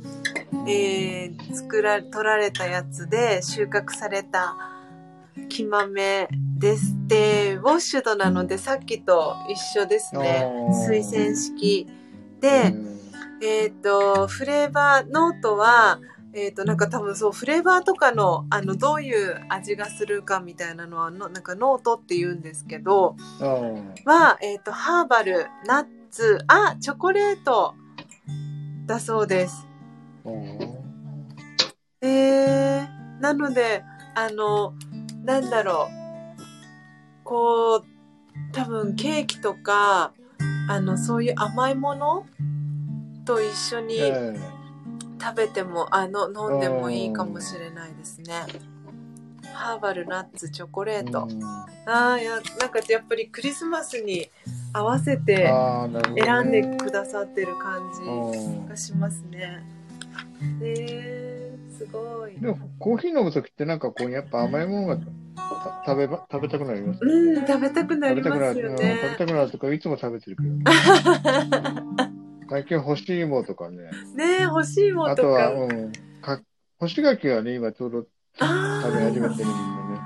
[0.68, 4.54] えー、作ら、取られたやつで収穫された
[5.48, 6.94] 生豆です。
[7.06, 10.46] で、ウォッシュドなのでさっきと一緒ですね。
[10.68, 11.88] 水洗式。
[12.40, 12.74] で、
[13.42, 16.00] えっ、と、フレーバー、ノートは、
[16.32, 23.16] えっ、と、なんか多分そう、フレーバーとかの、あの、どういう味がするかみたいなのはの、なんかノートって言うんですけど、
[24.04, 27.74] は、えっ、と、ハーバル、ナッツ、あ、チョコレート
[28.86, 29.66] だそうです。
[32.00, 33.82] えー、なので、
[34.14, 34.74] あの、
[35.24, 37.84] なんだろう、こう、
[38.52, 40.12] 多分ケーキとか、
[40.68, 42.26] あの、そういう甘いもの
[43.24, 44.00] と一緒に
[45.20, 48.46] 食べても、あの、飲んでもいいかもしれないですね。
[49.52, 51.28] ハーバル、ナッツ、チョコレート。
[51.86, 54.30] ああ、いや、なんかやっぱりクリスマスに
[54.72, 55.52] 合わせて
[56.16, 57.90] 選んでくださってる感
[58.64, 59.62] じがしますね。
[60.62, 62.38] えー、すごい。
[62.40, 64.98] でも、コーヒー飲むときってなんかこう、やっぱ甘いものが
[65.84, 68.98] 食べば、食べたくなります、ね、うん、食べたくなりますよね。
[69.02, 70.64] 食べたくなるとか、いつも食べてるけど、ね。
[72.50, 73.78] 最近干し芋とかね。
[74.16, 75.12] ね干し芋とか。
[75.12, 75.92] あとは、うん。
[76.20, 76.42] か
[76.80, 78.10] 干し柿はね、今ちょうど食
[78.40, 78.46] べ
[79.04, 80.00] 始めてるみんなね。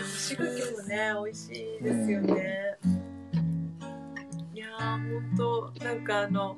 [0.00, 2.78] 干し柿もね、美味しいですよね。
[2.82, 2.88] う
[4.54, 6.56] ん、いやー、ほんと、なんかあの、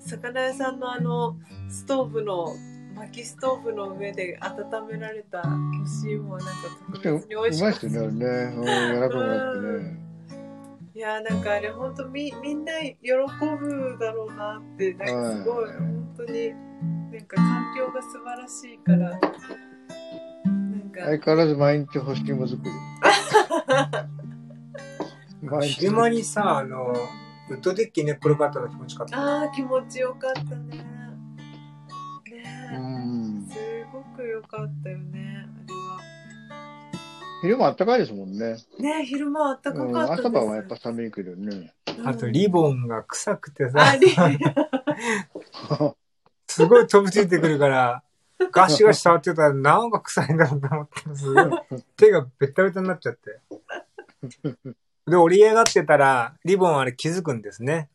[0.00, 1.36] 魚屋さんのあの、
[1.68, 2.52] ストーブの、
[2.96, 6.52] 薪ストーブの上で温められた干し芋はなんか
[6.92, 7.62] 特別に美味しい。
[7.62, 8.56] うまいですよね、あれね。
[8.56, 9.99] うん、柔らかくなってね。
[10.92, 12.96] いやなんかあれ本当みみんな喜
[13.60, 21.00] ぶだろうなってなんかすごい、本当になんか環境が素晴らしいからなんか。
[21.04, 22.70] 相変わらず毎日干し芋作り
[25.68, 26.92] 昼間にさあの
[27.50, 30.76] ウッドデッキ寝っ転がったの気持ちよかったああ気持ちよかったね。
[32.30, 33.46] ねうん。
[33.48, 33.56] す
[33.92, 35.79] ごくよかったよねあれは
[37.42, 38.56] 昼間あったかいですもんね。
[38.78, 41.72] ね昼間あったかかったです、うん、朝晩はやっぱ寒いけどね。
[42.04, 43.80] あとリボンが臭くてさ、
[46.46, 48.02] すごい飛びついてくるから、
[48.52, 51.50] ガシガシ触ってたらなんか臭いんだろうと思って、すごい
[51.96, 53.40] 手がベタベタになっちゃって。
[55.06, 57.88] で、折り上がってたら、リボンあれ気づくんですね。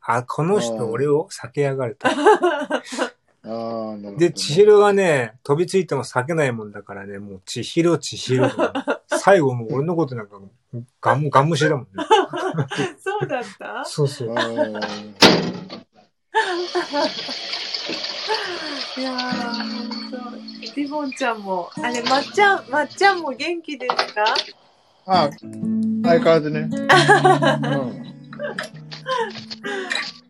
[0.00, 2.08] あ、この人俺を避けやがると。
[3.50, 8.50] あね、で、千尋がね、飛びついても避けないもんだからね、もう千尋、千尋。
[9.08, 10.38] 最後もう俺のことなんか、
[11.00, 11.90] ガン、ガン無視だもんね。
[13.02, 13.82] そうだった？
[13.86, 14.28] そうそう。
[14.28, 14.32] い
[19.02, 20.18] やー、ほんと。
[20.76, 24.24] リボンちゃんも、あれ、まっちゃん、まっちゃんも元気ですか？
[25.06, 25.30] あ、
[26.02, 26.60] 相変わらずね。
[26.60, 26.74] うん、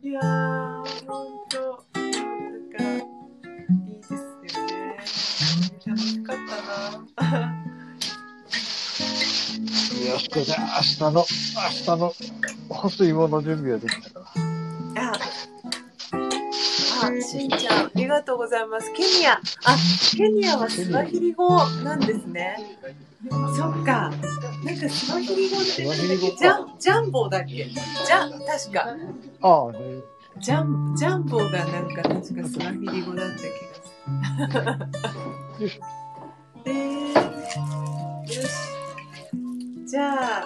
[0.09, 1.83] いやー、ほんと。
[5.99, 6.63] 楽しかった
[7.23, 7.49] な。
[10.13, 12.15] よし、これで明日の、明日の
[12.69, 14.21] 干す芋の準備はできたか
[14.95, 15.11] ら。
[15.11, 15.13] あ、
[17.03, 18.93] あ、しんちゃん、ありがとうございます。
[18.93, 19.41] ケニア、あ、
[20.17, 22.79] ケニアはスワヒリ語なんですね。
[23.57, 24.13] そっか。
[24.65, 27.65] なんかスワヒリ語ってジャン、ジャンボだっけ？
[27.65, 28.87] ジャン、確か。
[29.41, 29.79] ああ、ね、
[30.41, 33.43] ジャン、ジャンボがなんか確かスワヒリ語だった気
[34.55, 35.09] がする。
[35.61, 37.13] えー、
[38.23, 38.69] よし。
[39.87, 40.45] じゃあ、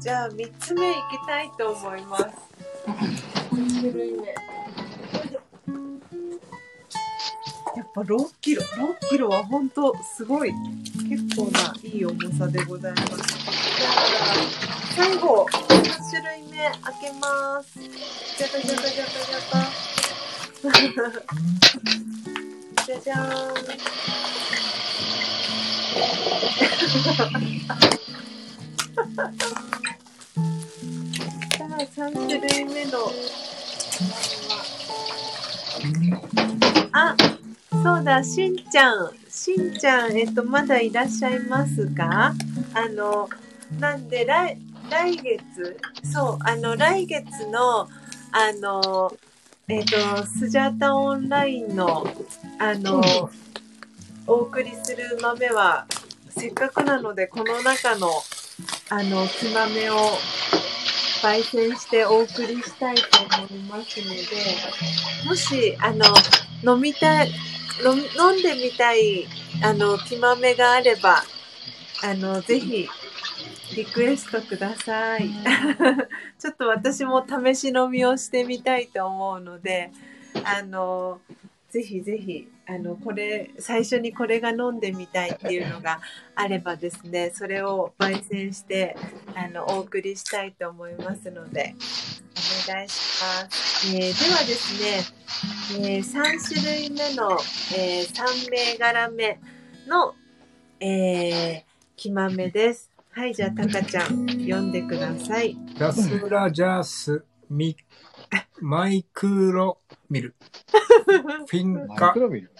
[0.00, 2.24] じゃあ3つ目いきたいと思います。
[3.52, 4.26] 3種類目。
[4.26, 4.34] や
[7.82, 10.52] っぱ6キロ、6キロは本当すごい、
[11.08, 13.06] 結構ないい重さでございます。
[13.06, 13.92] じゃあ、
[14.96, 15.60] 最後、3
[16.10, 17.78] 種類目開けます。
[17.78, 21.10] じゃかじゃかじゃかじゃ
[21.90, 22.03] か。
[22.86, 23.54] じゃじゃーん。
[31.56, 33.10] さあ、3種類目の。
[38.14, 42.34] ら、しんちゃん、しんちゃん、えっと、まだいらっしゃいますか？
[42.74, 43.28] あの、
[43.80, 44.58] なんで、来、
[44.90, 45.78] 来月、
[46.12, 47.88] そう、あの、来月の、
[48.32, 49.12] あの、
[49.66, 52.04] えっと、スジャータオンラインの、
[52.58, 53.02] あの、
[54.26, 55.86] お送りする豆は、
[56.28, 58.10] せっかくなので、この中の、
[58.90, 59.94] あの、木豆を
[61.22, 63.02] 焙煎してお送りしたいと
[63.38, 67.30] 思いますので、もし、あの、飲みたい、
[67.82, 69.26] 飲んでみたい、
[69.62, 71.24] あの、木豆があれば、
[72.02, 72.86] あの、ぜひ、
[73.74, 75.28] リクエストください。
[76.38, 79.90] ちょっと私も試し飲みをしてみたいと思うので、
[80.44, 81.20] あの、
[81.70, 86.00] ぜひぜひ、あの、これ、最初にこれが飲んでみたいっていうのが
[86.36, 88.96] あればですね、それを焙煎して、
[89.34, 91.74] あの、お送りしたいと思いますので、
[92.68, 93.88] お願いします。
[93.88, 95.24] えーではですね、
[95.88, 97.32] え3種類目の、
[97.76, 99.40] え3銘柄目
[99.88, 100.14] の、
[100.78, 101.62] えー、
[101.96, 102.93] 木豆です。
[103.16, 105.56] はい、じゃあ、たかちゃん、読んでください。
[105.78, 107.76] ラスラジャスミ、
[108.60, 109.78] マイクロ
[110.10, 110.34] ミル。
[111.46, 112.50] フィンカク、ロビル。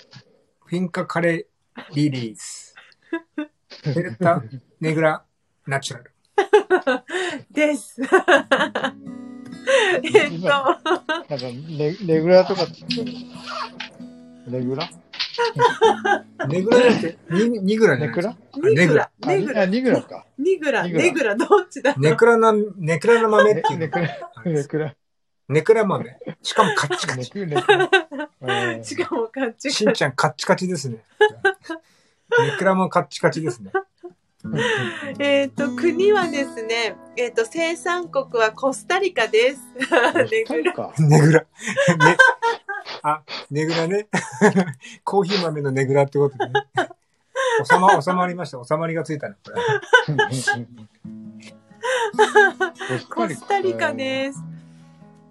[0.65, 1.49] フィンカカレ
[1.93, 2.77] リリース。
[3.85, 4.45] デルタ
[4.81, 5.25] ネグラ
[5.67, 6.13] ナチュラル。
[7.51, 8.01] です。
[10.05, 11.37] えっと、なんか、
[11.77, 13.17] レレグラとかって言ってる
[14.53, 14.89] レグラ
[16.49, 20.27] ネグラじゃなくて、ニニグラじゃないネクラニグラ、あネグラあ、、ニグラか。
[20.39, 21.95] ニグラ、ネグラ、どっちだ？
[21.97, 24.09] ネクラな、ネクラな豆っていうのネネクラ、
[24.45, 24.97] ネクラ。
[25.49, 26.19] ネクラ豆。
[26.43, 27.25] しかもカッチカチ。
[28.85, 31.05] しかもカッチしんちゃんカッチカチですね。
[32.39, 33.71] ネクラもカッチカチですね。
[35.19, 39.61] えっ、と、国はですね、えっ、と、生産国はコスタリカです。
[40.31, 40.73] ネグラ。
[40.73, 40.93] か。
[40.99, 41.47] ネグラ。
[42.85, 44.09] ね、あ、ネグラね。
[45.05, 46.53] コーヒー豆のネグラってことでね。
[47.69, 48.65] 収ま、収まりました。
[48.65, 49.57] 収まりがついたね、これ。
[53.15, 54.43] コスタリカです。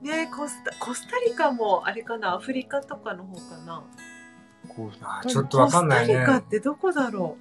[0.01, 3.83] ねコスタ、コスタリカも、あれかな、アフリカとかの方かな？
[4.67, 7.37] コスあちょっとわかんないねコスタリカってどこだろ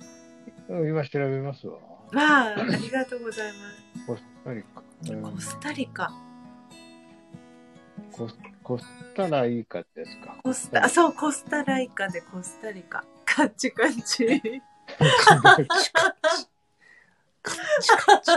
[0.69, 0.85] う？
[0.85, 1.75] ん今調べますわ。
[1.75, 1.79] う
[2.17, 4.83] ああ、ありがとうございまコスタリカ。
[5.31, 6.13] コスタリカ。
[8.13, 10.37] コスコスタライカってやつか？
[10.43, 13.05] コスタ、あ、そう、コスタライカでコスタリカ。
[13.25, 14.27] カッチカチ。
[14.27, 16.47] カッチカチ。
[17.43, 18.33] カッチカチ。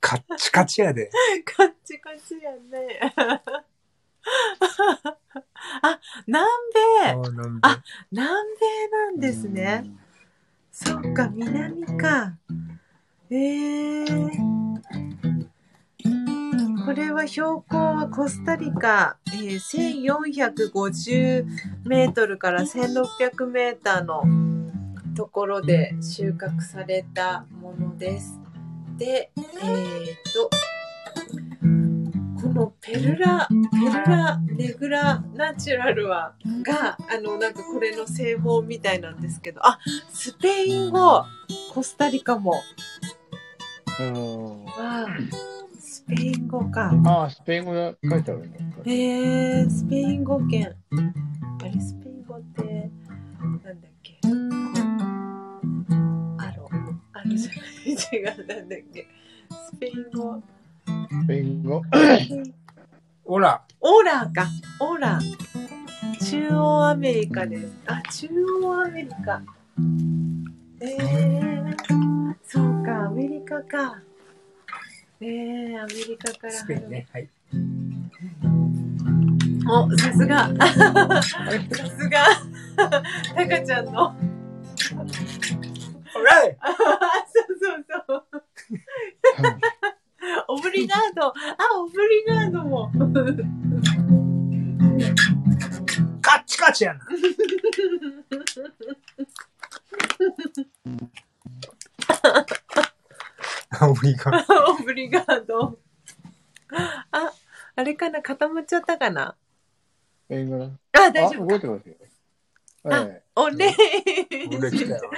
[0.00, 1.10] カッチカチやで。
[1.44, 3.00] カッチカチやね。
[5.82, 8.28] あ、南米あなんであ南
[8.60, 9.84] 米なんですね。
[10.72, 12.36] そっか、南か。
[13.30, 14.06] ええ
[16.86, 21.44] これは標高はコスタリカ、えー、1450
[21.84, 24.22] メートルから1600メーターの
[25.16, 28.38] ところで収穫されたものです。
[28.96, 29.44] で、えっ、
[30.32, 30.48] と、
[32.40, 39.80] このペルラ、ペルラネグラナチュラルは、が、あの、なんかこれの製法みたいなんですけど、あ、
[40.12, 41.24] スペイン語、
[41.74, 42.62] コスタリカも。
[43.98, 44.64] うん。
[44.66, 45.06] わあ、
[45.96, 46.92] スペイン語か。
[47.06, 48.58] ああ、スペイン語が書いてあるんだ。
[48.84, 50.76] えー、スペイン語圏。
[51.62, 52.90] あれ、スペイン語って、
[53.40, 54.20] なんだっけ。
[56.36, 56.68] アロ。
[57.14, 57.56] アロじゃな
[57.86, 57.92] い。
[58.12, 59.06] 違う、なんだっけ。
[59.70, 60.42] スペイン語。
[60.86, 61.82] スペイン語。
[63.24, 64.48] ほら、オーラーか。
[64.80, 66.30] オーラー。
[66.30, 67.72] 中央アメリカです。
[67.86, 68.28] あ、中
[68.62, 69.42] 央アメリカ。
[70.78, 71.74] えー、
[72.44, 74.02] そうか、アメリカか。
[75.18, 77.06] えー、アメリカからスペインね。
[77.10, 77.28] はい。
[79.68, 80.48] お、さすが。
[80.48, 82.26] さすが。
[83.34, 84.14] タカちゃんの。
[86.12, 86.58] ほらい
[87.32, 88.24] そうそうそう。
[90.48, 91.28] オブリガード。
[91.28, 91.32] あ、
[91.78, 92.92] オブリガードも。
[96.20, 97.00] カッチカチやな。
[103.80, 105.78] あ、オリガオブリガード。
[107.10, 107.32] あ、
[107.76, 109.36] あれかな固まっちゃったかな？
[110.26, 110.64] スペイン語だ。
[110.64, 110.70] あ、
[111.06, 111.54] あ、大丈夫か。
[111.54, 111.94] 覚えてますよ。
[112.88, 113.74] えお礼。
[114.58, 115.10] 俺来たよ。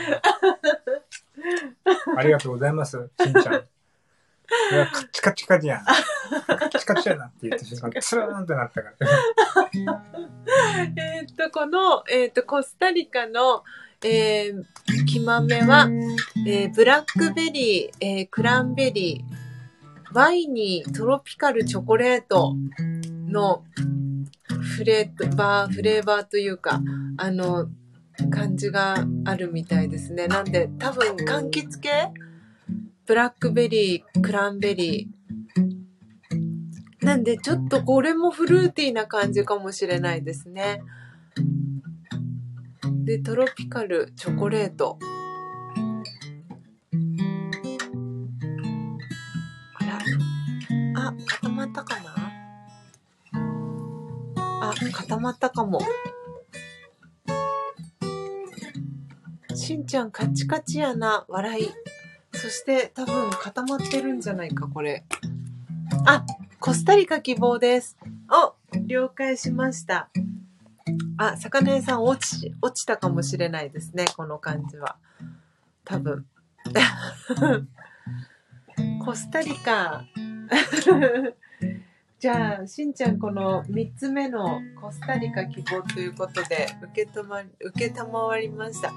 [2.16, 3.54] ありがとうございます、しんちゃん。
[4.72, 5.84] いや、カッチカチカチやん。
[5.84, 5.92] カ
[6.54, 8.96] ッチカチやなって言った瞬間、ツーンってなったから。
[10.96, 13.62] えーっと、この、えーっと、コスタリカの、
[14.04, 15.88] えー、木豆は、
[16.46, 22.54] えーブラックベリー、えークランベリー、ワイニー、トロピカルチョコレート
[23.26, 23.64] の
[24.76, 26.80] フレーバー、フレーバーというか、
[27.16, 27.68] あの、
[28.30, 30.28] 感じがあるみたいですね。
[30.28, 32.12] なんで多分柑橘系？
[33.06, 37.04] ブラックベリー、クランベリー。
[37.04, 40.82] なんでちょっとこれもフルーティーな感じかもしれないですね。
[43.08, 44.98] で、トロピカルチョコレート。
[49.80, 49.96] あら。
[51.06, 52.12] あ、固まったかな？
[54.60, 55.80] あ、固まったかも。
[59.54, 61.70] しんちゃんカチカチやな、笑い。
[62.34, 65.06] そして多分固まってるんじゃないか、これ。
[66.04, 66.26] あ、
[66.60, 67.96] コスタリカ希望です。
[68.30, 68.54] お、
[68.86, 70.10] 了解しました。
[71.18, 74.96] あ、魚屋さん落ち、落ちたかもしれないですね、この感じは。
[75.84, 76.24] 多分。
[79.04, 80.04] コスタリカ。
[82.20, 88.92] じゃあ、しんちゃん、この3つ目のコスタリカ希望ということで、受け止まり、受けたまわりました。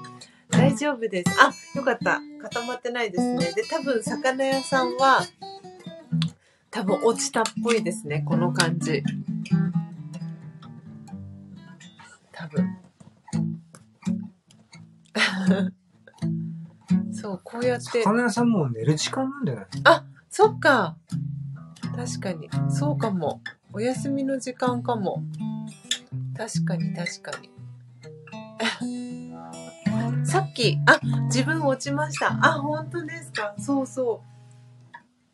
[0.50, 1.30] 大丈夫です。
[1.40, 2.20] あ、よかった。
[2.42, 3.52] 固まってないですね。
[3.54, 5.22] で、多分、魚屋さんは、
[6.70, 9.04] 多分落ちたっぽいですね、この感じ。
[12.42, 12.78] 多分。
[17.14, 18.04] そう、こうやって。
[18.04, 19.66] 魚屋さんもう寝る時間なんじゃない？
[20.30, 20.96] そっか。
[21.96, 22.50] 確かに。
[22.70, 23.42] そうかも。
[23.74, 25.24] お休みの時間かも。
[26.38, 27.50] 確かに、確かに。
[30.26, 32.32] さっき、あ、自分落ちました。
[32.42, 33.54] あ、本当ですか？
[33.60, 34.22] そうそ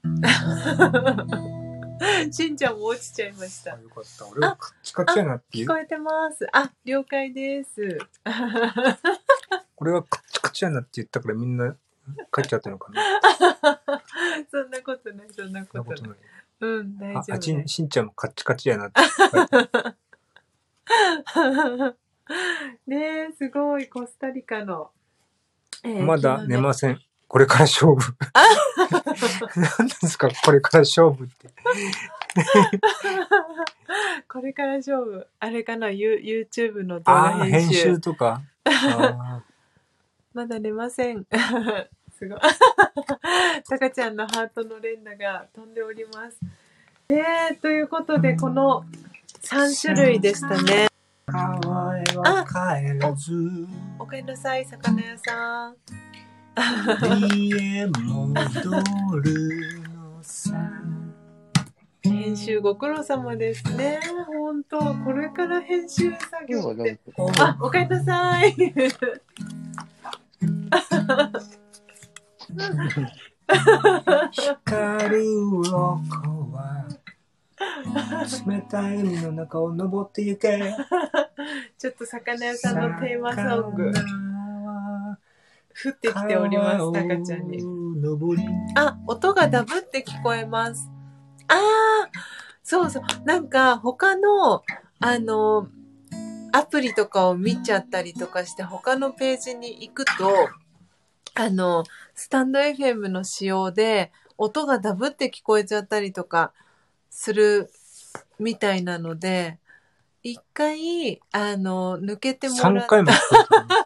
[0.03, 0.07] う。
[2.31, 3.79] しんちゃんも落ちちゃいましたあ。
[3.79, 4.27] よかった。
[4.27, 5.65] 俺はカッチカチやなっていう。
[5.65, 6.47] 聞こえてます。
[6.51, 7.97] あ、了解です。
[9.77, 11.75] 俺はカッチカチやなって言ったからみんな
[12.33, 13.01] 帰っちゃったのかな。
[14.49, 16.15] そんなことない、そんなこととないい。
[16.59, 17.73] うん、大あ、あちん、丈夫です。
[17.73, 19.01] しんちゃんもカッチカチやなって。
[22.87, 24.91] ねえ、すごい、コスタリカの。
[25.83, 26.99] えーまだ寝ません。
[27.27, 28.15] これから勝負。
[29.77, 31.49] 何ですかこれから勝負って。
[34.29, 35.27] これから勝負。
[35.39, 37.83] あれかな、ユ YouTube の動ああ、画編集。
[37.83, 38.41] 編集とか。
[38.65, 39.41] あ
[40.33, 41.25] まだ寝ません。
[42.17, 42.39] すごい。
[43.67, 46.39] たかちゃんのハートの連打が飛んでおります。
[47.09, 48.85] ねえ、ということで、この
[49.41, 50.87] 3種類でしたね。
[51.27, 53.33] ー川へは帰らず、
[53.99, 55.75] おかえりなさい、魚屋さん。
[56.57, 58.71] 家戻
[59.21, 60.53] るのさ。
[62.01, 63.99] 編集ご苦労様ですね。
[64.25, 66.99] 本当これから編集作業って。
[67.39, 68.55] あ、おかえりなさい。
[74.31, 75.23] 光る
[75.59, 76.87] 鱗は
[78.47, 80.57] 冷たい海の中を登ってゆけ。
[81.77, 83.91] ちょっと魚屋さんのテーマソング、
[85.83, 87.61] 降ってきております、たかちゃんに。
[88.75, 90.89] あ、音がダブって聞こえます。
[91.47, 92.09] ああ、
[92.63, 93.03] そうそう。
[93.25, 94.63] なんか他の、
[94.99, 95.67] あの、
[96.51, 100.49] アプリとかを見ちゃったりとかして他のページに行くと、
[101.35, 101.83] あの、
[102.15, 106.51] スタンド FM の仕様で音がダブって聞こえちゃったりとか
[107.09, 107.69] する
[108.39, 109.59] みたいなので、
[110.23, 113.79] 一回、あの、抜けてもら3回も聞こえてる。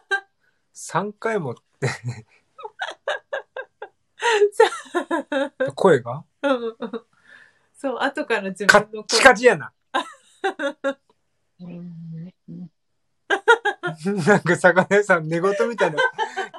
[0.74, 1.54] 3回も。
[5.74, 6.24] 声が？
[6.42, 7.02] うんうん
[7.74, 9.72] そう、後から自分の声チカチやな。
[14.26, 15.98] なんか魚屋さん寝言みたいな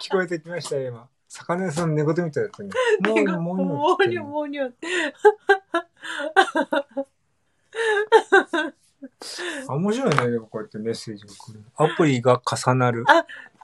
[0.01, 1.07] 聞こえてきましたよ、今。
[1.29, 2.69] 魚屋さん寝言みたいだったね。
[2.99, 4.87] もう、もう、ももううにょもうにょって。
[9.67, 11.63] あ面白いね、でもこうやってメッセージが来る。
[11.75, 13.05] アプリが重なる。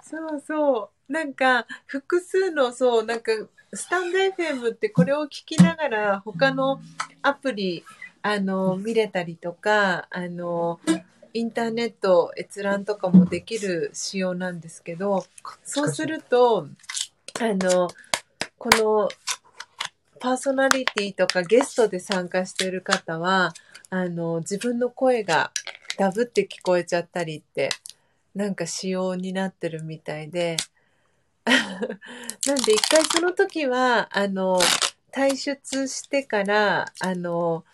[0.02, 0.99] そうそう。
[1.10, 3.32] なんか、複数の、そう、なんか、
[3.74, 6.80] スタンド FM ってこれを聞きながら、他の
[7.22, 7.84] アプリ、
[8.22, 10.80] あの、見れたりとか、あの、
[11.34, 15.26] インターネット閲覧とかもできる仕様なんですけど、
[15.64, 16.68] そうすると、
[17.40, 17.90] あの、
[18.58, 19.10] この、
[20.20, 23.54] パーソナリティとかゲストで参加している方は、
[23.90, 25.52] あの、自分の声が
[25.98, 27.70] ダブって聞こえちゃったりって、
[28.36, 30.58] なんか仕様になってるみたいで、
[32.48, 34.60] なんで一回その時は、あの、
[35.12, 37.66] 退出してから、あの、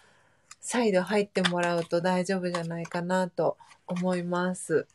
[0.62, 3.58] 再度入ってもらうと大丈夫じゃないかなと
[3.88, 4.88] 思います。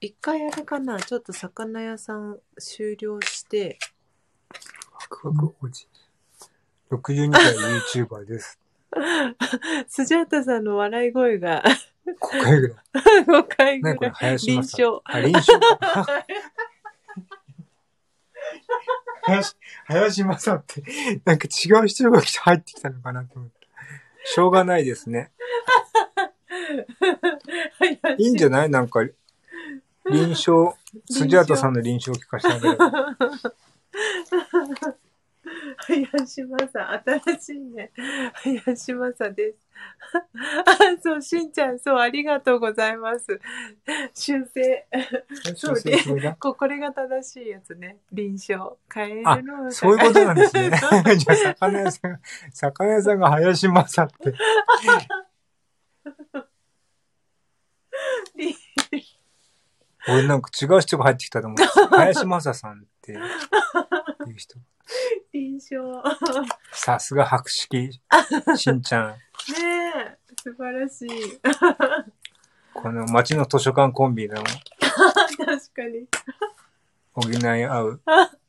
[0.00, 3.78] 一回あれかなちょっと魚屋さん終了して、
[4.92, 5.86] ワクワクおじ。
[6.90, 8.58] 62歳 YouTuber です。
[9.88, 11.62] スジャータさんの笑い声が
[12.04, 12.78] 5回ぐらい。
[13.24, 14.10] 5回ぐらい。
[14.10, 14.82] 林臨正。
[14.82, 15.02] 床。
[15.04, 16.26] あ、臨床か。
[19.26, 19.56] 林、
[19.86, 20.82] 林正って、
[21.24, 23.54] なんか違う人が来て入ってきたのかなと思って。
[24.24, 25.30] しょうがないですね。
[28.18, 28.70] いいんじゃない？
[28.70, 29.00] なんか、
[30.10, 30.76] 臨床、
[31.10, 33.16] スジャータさんの臨床を聞かせてあげれば。
[36.12, 36.90] 林正、
[37.24, 37.90] 新しいね。
[38.64, 39.58] 林正です。
[40.34, 43.40] あ、そう、しんちゃん、そう、ありがとうございます。
[44.14, 44.86] 修正。
[45.56, 47.98] そう修正するなここれが正しいやつね。
[48.12, 48.76] 臨床。
[48.88, 49.72] カエルあの。
[49.72, 50.70] そういうことなんですね。
[51.16, 52.20] じゃあ、魚屋さん、
[52.52, 54.34] 魚屋さんが林正って。
[60.08, 61.64] 俺なんか違う人が入ってきたと思って。
[61.96, 63.16] 林正さんって
[64.30, 64.58] いう人。
[65.32, 66.02] 臨床。
[66.72, 68.00] さすが博識、
[68.56, 69.08] しんちゃん。
[69.08, 69.16] ね
[70.08, 71.08] え、素晴らしい。
[72.74, 74.56] この町の図書館コンビの確
[75.74, 76.06] かに。
[77.14, 78.00] 補い合う。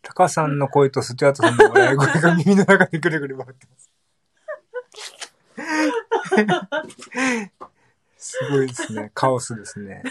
[0.02, 3.90] タカさんの声とスチュアートさんの笑い声が耳の中でぐるぐる回ってます。
[8.18, 9.12] すごいですね。
[9.14, 10.04] カオスですね。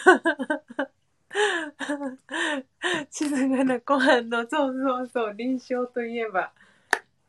[3.11, 6.53] 静かな湖畔の、そうそうそう、臨床といえば。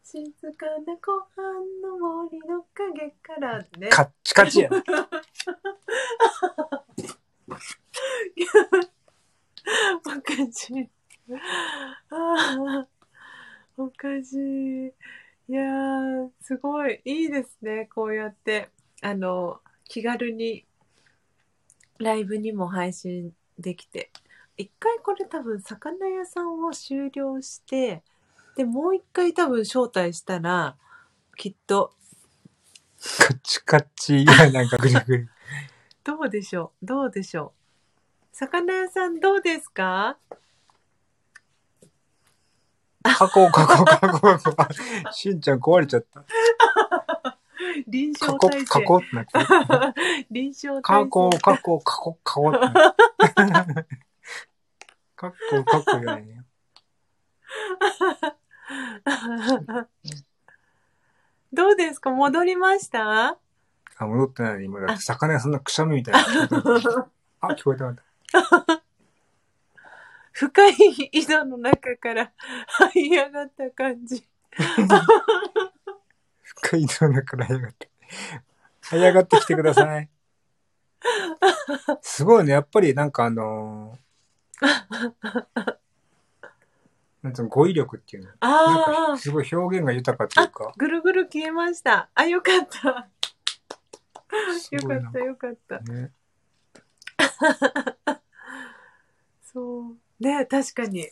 [0.03, 3.89] 静かな湖畔の森の陰からね。
[3.89, 4.83] カッチカチやな。
[10.05, 10.89] おかしい。
[12.09, 12.87] ああ、
[13.77, 14.93] おかしい。
[15.47, 17.89] いやー、すごい、いいですね。
[17.93, 18.69] こうやって、
[19.01, 20.65] あの、気軽に
[21.99, 24.11] ライブにも配信できて。
[24.57, 28.03] 一回これ多分、魚屋さんを終了して、
[28.55, 30.75] で、もう一回多分招待したら、
[31.35, 31.93] きっと、
[33.17, 35.29] カッチカチやなんかぐるぐる。
[36.03, 36.85] どうでしょう？
[36.85, 37.53] どうでしょ
[38.31, 38.35] う？
[38.35, 40.17] 魚屋さんどうですか？
[43.03, 44.55] 過去、過去、過去、過去。
[45.09, 46.23] あしんちゃん壊れちゃった。
[47.87, 48.65] 臨過去、床体制。
[48.65, 49.31] 過去ってなって。
[50.31, 52.53] 臨床過体制去、過去、過去、過去っ
[53.33, 53.73] てなって。
[55.15, 56.43] 過去、過去じゃないね。
[61.53, 62.09] どうですか？
[62.11, 63.37] 戻りました？
[63.97, 64.65] あ、戻ってないね。
[64.65, 66.19] 今だって魚屋さんのくしゃみみたいな。
[67.41, 67.93] あ、聞こえた。
[70.31, 70.73] 深い
[71.11, 72.31] 井戸の中から
[72.79, 74.27] 這い上がった感じ。
[76.63, 77.89] 深いの中から這い上がって。
[78.83, 80.09] 這い上がってきてください。
[82.01, 82.53] すごいね。
[82.53, 84.03] やっぱりなんかあのー
[87.21, 88.31] なんつうの、語彙力っていうの。
[88.41, 90.73] あかすごい表現が豊かっていうかあ、。
[90.77, 92.09] ぐるぐる消えました。
[92.13, 93.07] あ、よかった。
[94.59, 95.79] すよかった、よかった。
[95.79, 96.11] ね。
[99.41, 99.95] そう。
[100.19, 101.07] ね確かに。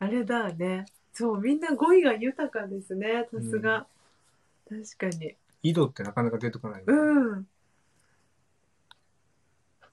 [0.00, 0.86] あれだね。
[1.12, 3.28] そう、みんな語彙が豊かですね。
[3.32, 3.86] さすが。
[4.68, 5.36] 確かに。
[5.62, 6.82] 井戸ってなかなか出てこない。
[6.86, 7.46] うん。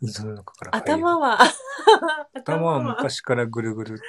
[0.02, 1.18] 井戸の中から頭。
[1.20, 1.40] は、
[2.34, 4.02] 頭は昔からぐるぐる。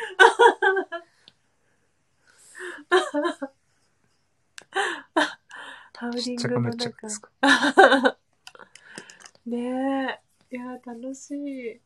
[6.03, 6.95] ハウリンちっちゃグの中くなっちゃうん。
[7.03, 7.31] ですか。
[9.47, 10.57] ねえ。
[10.57, 11.81] いや、楽しい。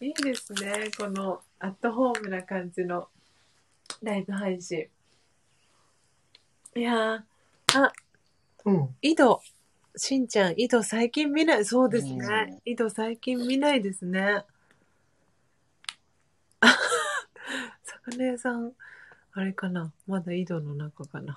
[0.00, 0.90] いいですね。
[0.98, 3.08] このアットホームな感じの
[4.02, 4.88] ライブ配信。
[6.74, 7.22] いやー、
[7.76, 7.92] あ、
[8.64, 8.96] うん。
[9.02, 9.40] 井戸。
[9.96, 11.64] しんちゃん、井戸最近見ない。
[11.64, 12.60] そうですね。
[12.64, 14.44] 井戸最近見ないですね。
[16.60, 16.76] あ
[18.06, 18.72] 魚屋さん、
[19.32, 21.34] あれかなまだ井戸の中かな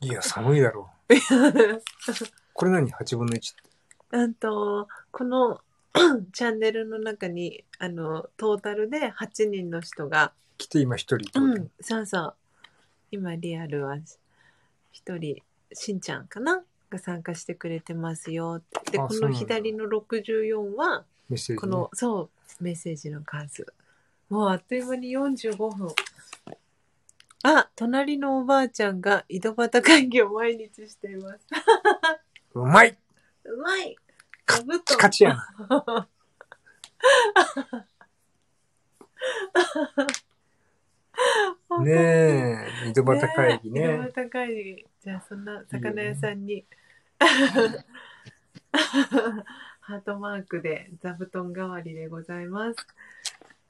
[0.00, 1.14] いや、寒いだろう。
[2.54, 3.62] これ何 ?8 分の1って。
[4.12, 5.60] うんと、この
[6.32, 12.36] チャンネルの中に、あの、トータルで8人の人が、来て今一人うん、そうそう。
[13.10, 13.98] 今リアルは
[14.92, 16.62] 一人、しんちゃんかな？
[16.90, 18.92] が参加してくれてますよって。
[18.92, 21.58] で、このあそうなんだ左の64は、メッセージ、ね。
[21.58, 22.20] この、そ
[22.60, 23.66] う、メッセージの数。
[24.28, 25.88] もうあっという間に45分。
[27.44, 31.46] あ、隣のおばあちゃんが井戸端会議を毎日しています。
[32.54, 32.96] うまい
[33.44, 33.96] うまい
[34.44, 36.08] カ座布団カチやな。
[41.80, 44.06] ねえ、井戸端会議ねえ井ね。
[44.08, 44.86] 戸端会議。
[45.02, 46.64] じゃあそんな魚屋さんに
[49.80, 52.86] ハートマークで座布団代わりでございます。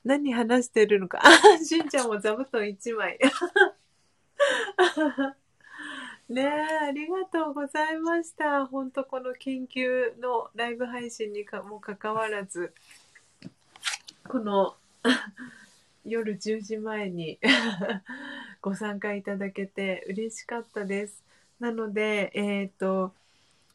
[0.04, 1.20] 何話してるのか。
[1.22, 3.18] あ、しんちゃんも座布団1枚。
[6.28, 6.48] ねえ、
[6.86, 8.66] ありがとうございました。
[8.66, 12.72] 本当この研究のライブ配信にかもかかわらず、
[14.28, 14.76] この
[16.04, 17.38] 夜10時前に
[18.60, 21.22] ご参加いただけて嬉しかったです。
[21.60, 23.12] なので、えっ、と、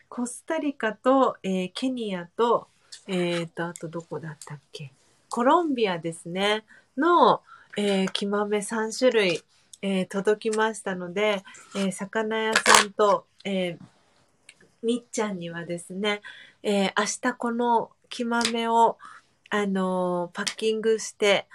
[0.10, 2.68] コスタリカと、えーケニアと、
[3.08, 4.92] えっ、と、あとどこだったっけ？
[5.30, 6.66] コロンビアですね。
[6.98, 7.42] の、
[7.78, 9.42] えー、木豆3種類、
[9.82, 11.44] えー届きましたので、
[11.76, 13.78] えー魚屋さんと、え
[14.84, 16.22] みっちゃんにはですね、
[16.64, 18.98] え明日この木豆を、
[19.50, 21.48] あのパッキングして、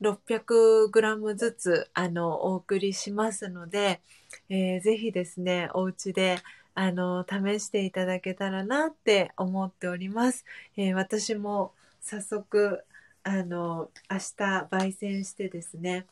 [0.00, 4.00] 600g ずつ、あの、お送りしますので、
[4.48, 6.38] えーぜひですね、お家で、
[6.74, 10.44] あの、試していただけたらなって思っております。
[10.76, 12.84] えー私も早速、
[13.24, 14.24] あの、明日
[14.70, 16.06] 焙煎してですね、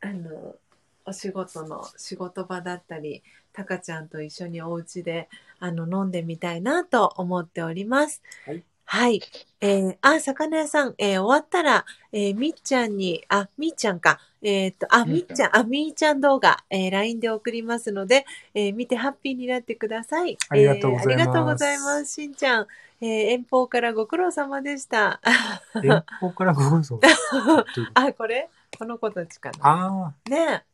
[0.00, 0.56] あの、
[1.04, 5.28] お仕事の仕事場だったり、タカちゃんと一緒にお家で、
[5.60, 8.22] あの、飲んでみたいなと思っております。
[8.44, 8.64] はい。
[8.92, 9.22] はい。
[9.62, 14.20] えー、あ、魚屋さん、えー終わったら、えーみっちゃんに、あ、みっちゃんか。
[14.42, 20.36] えっ、と、あ、みみっちゃんあ、みーちゃん動画、えー LINE で送りますので、えー見てハッピーになってください。
[20.50, 22.12] ありがとうございますえーありがとうございます。
[22.12, 22.66] しんちゃん、
[23.00, 25.22] えー遠方からご苦労様でした。
[25.82, 27.00] 遠方からご苦労様
[27.94, 28.50] あ、これ？
[28.78, 29.56] この子たちかな。
[29.62, 30.64] あね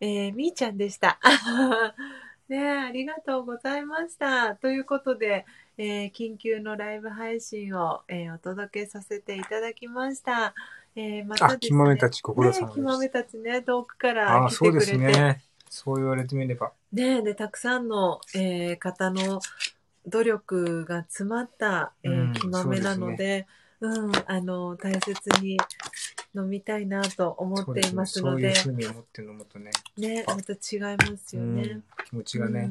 [0.00, 1.18] え、えーみーちゃんでした。
[2.48, 4.56] ねえ、ありがとうございました。
[4.56, 5.44] ということで、
[5.78, 10.54] えー緊急のライブ配信を、えーお届けさせていただきました。
[10.94, 11.44] えーまあ。
[11.46, 13.22] あ、たですね、木豆たちご苦労様で木豆した。
[13.24, 15.18] たちね、遠くかあらあ、来そうですてくれて。
[15.18, 15.42] ね。
[15.68, 16.72] そう言われてみれば。
[16.92, 19.40] ねえ、で、たくさんの、えー方の
[20.06, 23.46] 努力が詰まった、えーうん木豆なので、
[23.80, 25.56] うん、あの、大切に
[26.36, 27.90] 飲みたいなと思っていそうですね。
[27.90, 31.62] そますので、ういうふうに思って飲むとね、ね、また違いますよね。
[31.62, 32.70] うん気持ちがね。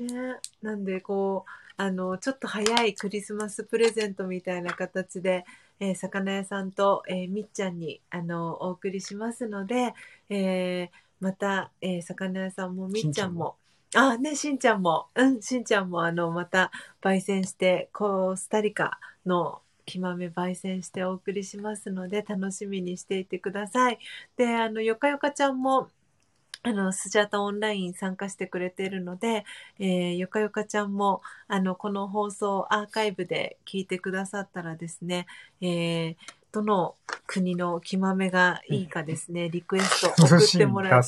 [0.00, 0.06] うん。
[0.06, 5.44] ね、なんで、こう、あの、ちょっと早いクリスマスプレゼントみたいな形で、
[5.80, 9.94] えー魚屋さんと、えーみっちゃんに、あの、お送りしますので、
[10.28, 13.56] えーまた、えー魚屋さんもみっちゃんも、
[13.94, 16.70] あ、ね、しんちゃんも、うん、しんちゃんも、あの、また、
[17.02, 23.98] 焙煎して、コスタリカの木豆焙煎してお送りしますので、楽しみにしていてください。
[24.36, 25.90] で、あの、よかよかちゃんも、
[26.66, 29.44] あの、スジャータオンライン参加してくれているので、
[29.78, 35.26] えーよかよかちゃんも、あの、この放送アーカイブで聞いてくださったらですね、
[35.60, 36.16] えー
[36.52, 36.94] どの
[37.26, 40.92] 国の木豆がいいかですね、リクエスト送ってもらえ。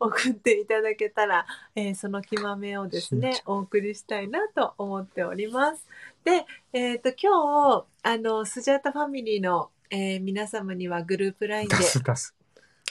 [0.00, 1.46] 送っていただけたら、
[1.76, 5.86] えーその木豆をですねお送りしたいなと思っております。
[6.24, 12.34] で、えっ、と、今日、あの、スジャータファミリーの、えー皆様にはグループ LINE で出す出す。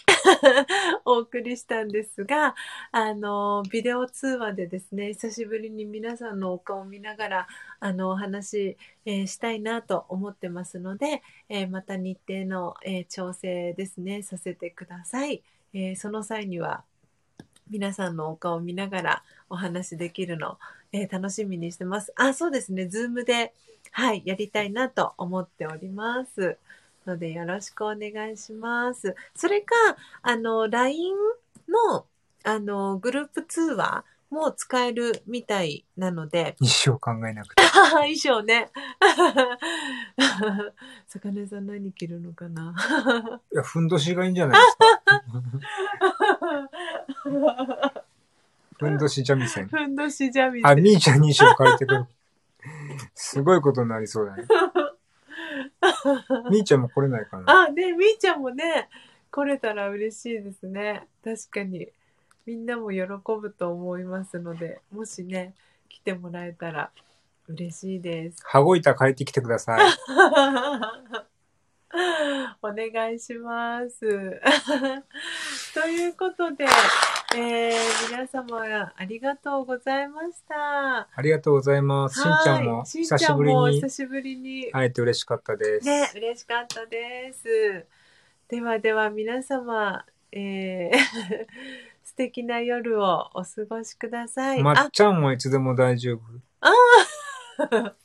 [1.05, 2.55] お送りしたんですが、
[2.91, 7.47] あの、ビデオ通話でですね、久しぶりに皆さんのお顔を見ながら、
[7.79, 15.41] あの、お話、えーしたいなと思ってますので、えーまた日程の、えー調整ですね、させてください。
[15.73, 16.83] えーその際には、
[17.69, 20.57] 皆さんのお顔を見ながらお話できるの、
[20.91, 22.11] えー楽しみにしてます。
[22.17, 23.53] あ、そうですね、ズームで、
[23.91, 26.57] はい、やりたいなと思っております。
[27.05, 29.15] ので、よろしくお願いします。
[29.35, 29.75] それか、
[30.21, 31.15] あの、LINE
[31.67, 32.05] の、
[32.43, 37.63] あの、グループ通話も使えるみたいなので、一生考えなくて。
[37.91, 38.69] 衣装ね。
[41.07, 42.73] 魚屋さん何着るのかな？
[43.51, 45.01] いや、ふんどしがいいんじゃないですか。
[48.77, 49.67] ふんどし三味線。
[49.67, 52.05] ふんどしじゃみあ、みーちゃんに衣装変えてくる。
[53.15, 54.45] すごいことになりそうだね。
[56.51, 57.67] みーちゃんも来れないかな？
[57.67, 58.89] あ、ねみーちゃんもね、
[59.31, 61.07] 来れたら嬉しいですね。
[61.23, 61.89] 確かに。
[62.45, 63.03] みんなも喜
[63.39, 65.53] ぶと思いますので、もしね、
[65.87, 66.91] 来てもらえたら
[67.47, 68.41] 嬉しいです。
[68.43, 69.81] 羽子板借りてきてください。
[72.61, 73.99] お願いします。
[75.73, 76.65] ということで、
[77.35, 81.07] えー皆様ありがとうございました。
[81.13, 82.19] ありがとうございます。
[82.19, 85.85] しんちゃんも久しちゃんもぶりに久しぶりに会えて嬉しかったです。
[85.85, 87.85] ね、嬉しかったです。
[88.47, 90.97] ではでは皆様、えー
[92.03, 94.61] 素敵な夜をお過ごしください。
[94.61, 96.19] あまっ、ちゃんもいつでも大丈夫？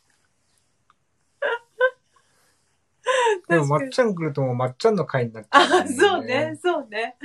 [3.49, 6.59] でも、まっちゃん来るともうまっちゃんの会になっちゃあ、んだよそうね、。
[6.63, 7.17] そうね。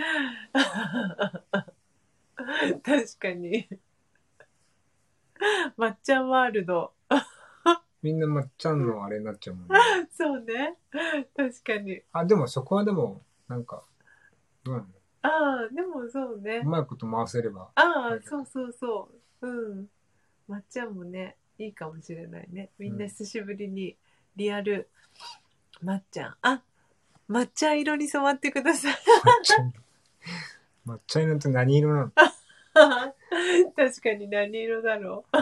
[2.83, 3.67] 確かに。
[5.77, 6.93] まっちゃんワールド。
[8.01, 9.75] みんなまっちゃんのあれになっちゃうもんね。
[10.11, 10.77] そうね。
[11.35, 12.01] 確かに。
[12.13, 13.83] あ、でもそこはでも、なんか、
[14.63, 14.87] どうなの
[15.21, 16.65] ああ、でもそうねう。
[16.65, 17.71] まいこと回せれば。
[17.75, 19.09] ああ、そうそうそ
[19.41, 19.47] う。
[19.47, 19.89] うん。
[20.47, 22.69] まっちゃんもね、いいかもしれないね。
[22.79, 23.97] みんな久しぶりに
[24.37, 24.89] リアル、
[25.81, 26.35] まっちゃん。
[26.41, 26.63] あ、
[27.29, 28.93] 抹茶色に染まってください。
[28.95, 29.73] 抹茶色。
[30.85, 32.11] 抹茶色って何色なの？
[33.75, 35.37] 確かに何色だろう。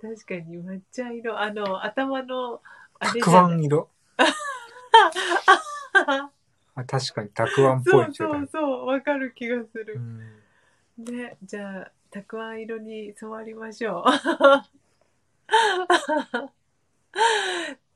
[0.00, 1.38] 確かに抹茶色。
[1.40, 2.60] あの、頭の、
[2.98, 3.88] あれじたくゃないあん色
[6.74, 9.94] あ確かにたくあんっぽそいうそうそう、わかる気がする。
[9.96, 10.20] うん
[10.98, 14.10] ね、じゃあ、たくあん色に染まりましょう。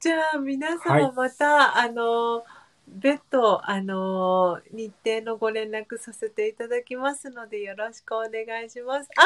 [0.01, 2.45] じゃあ、皆はい様また、あの、
[2.87, 9.09] 別途、あの、日程のご連絡させていただきますので、よろしくお願いします。
[9.17, 9.23] あ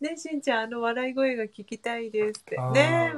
[0.00, 3.14] ね、しんちゃん、あの笑い声が聞きたいですってね、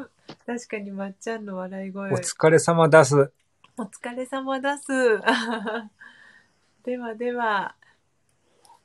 [0.46, 2.12] 確かにまっちゃんの笑い声。
[2.12, 3.30] お疲れ様です。
[3.76, 4.92] お疲れ様です。
[6.84, 7.74] ではでは、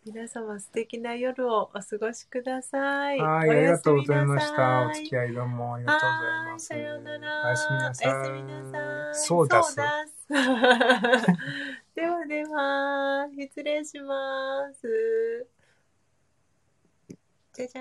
[0.06, 3.20] 皆様素敵な夜をお過ごしください。
[3.20, 4.88] はい、ありがとうございました。
[4.88, 6.66] お付き合いどうもありがとうございます。
[6.66, 7.46] さようなら。
[7.46, 8.14] おやすみなさい。
[8.14, 9.16] おやすみなさい。
[9.16, 9.74] そうだす。
[9.74, 10.23] そうだす
[11.96, 15.48] ではでは、失礼します。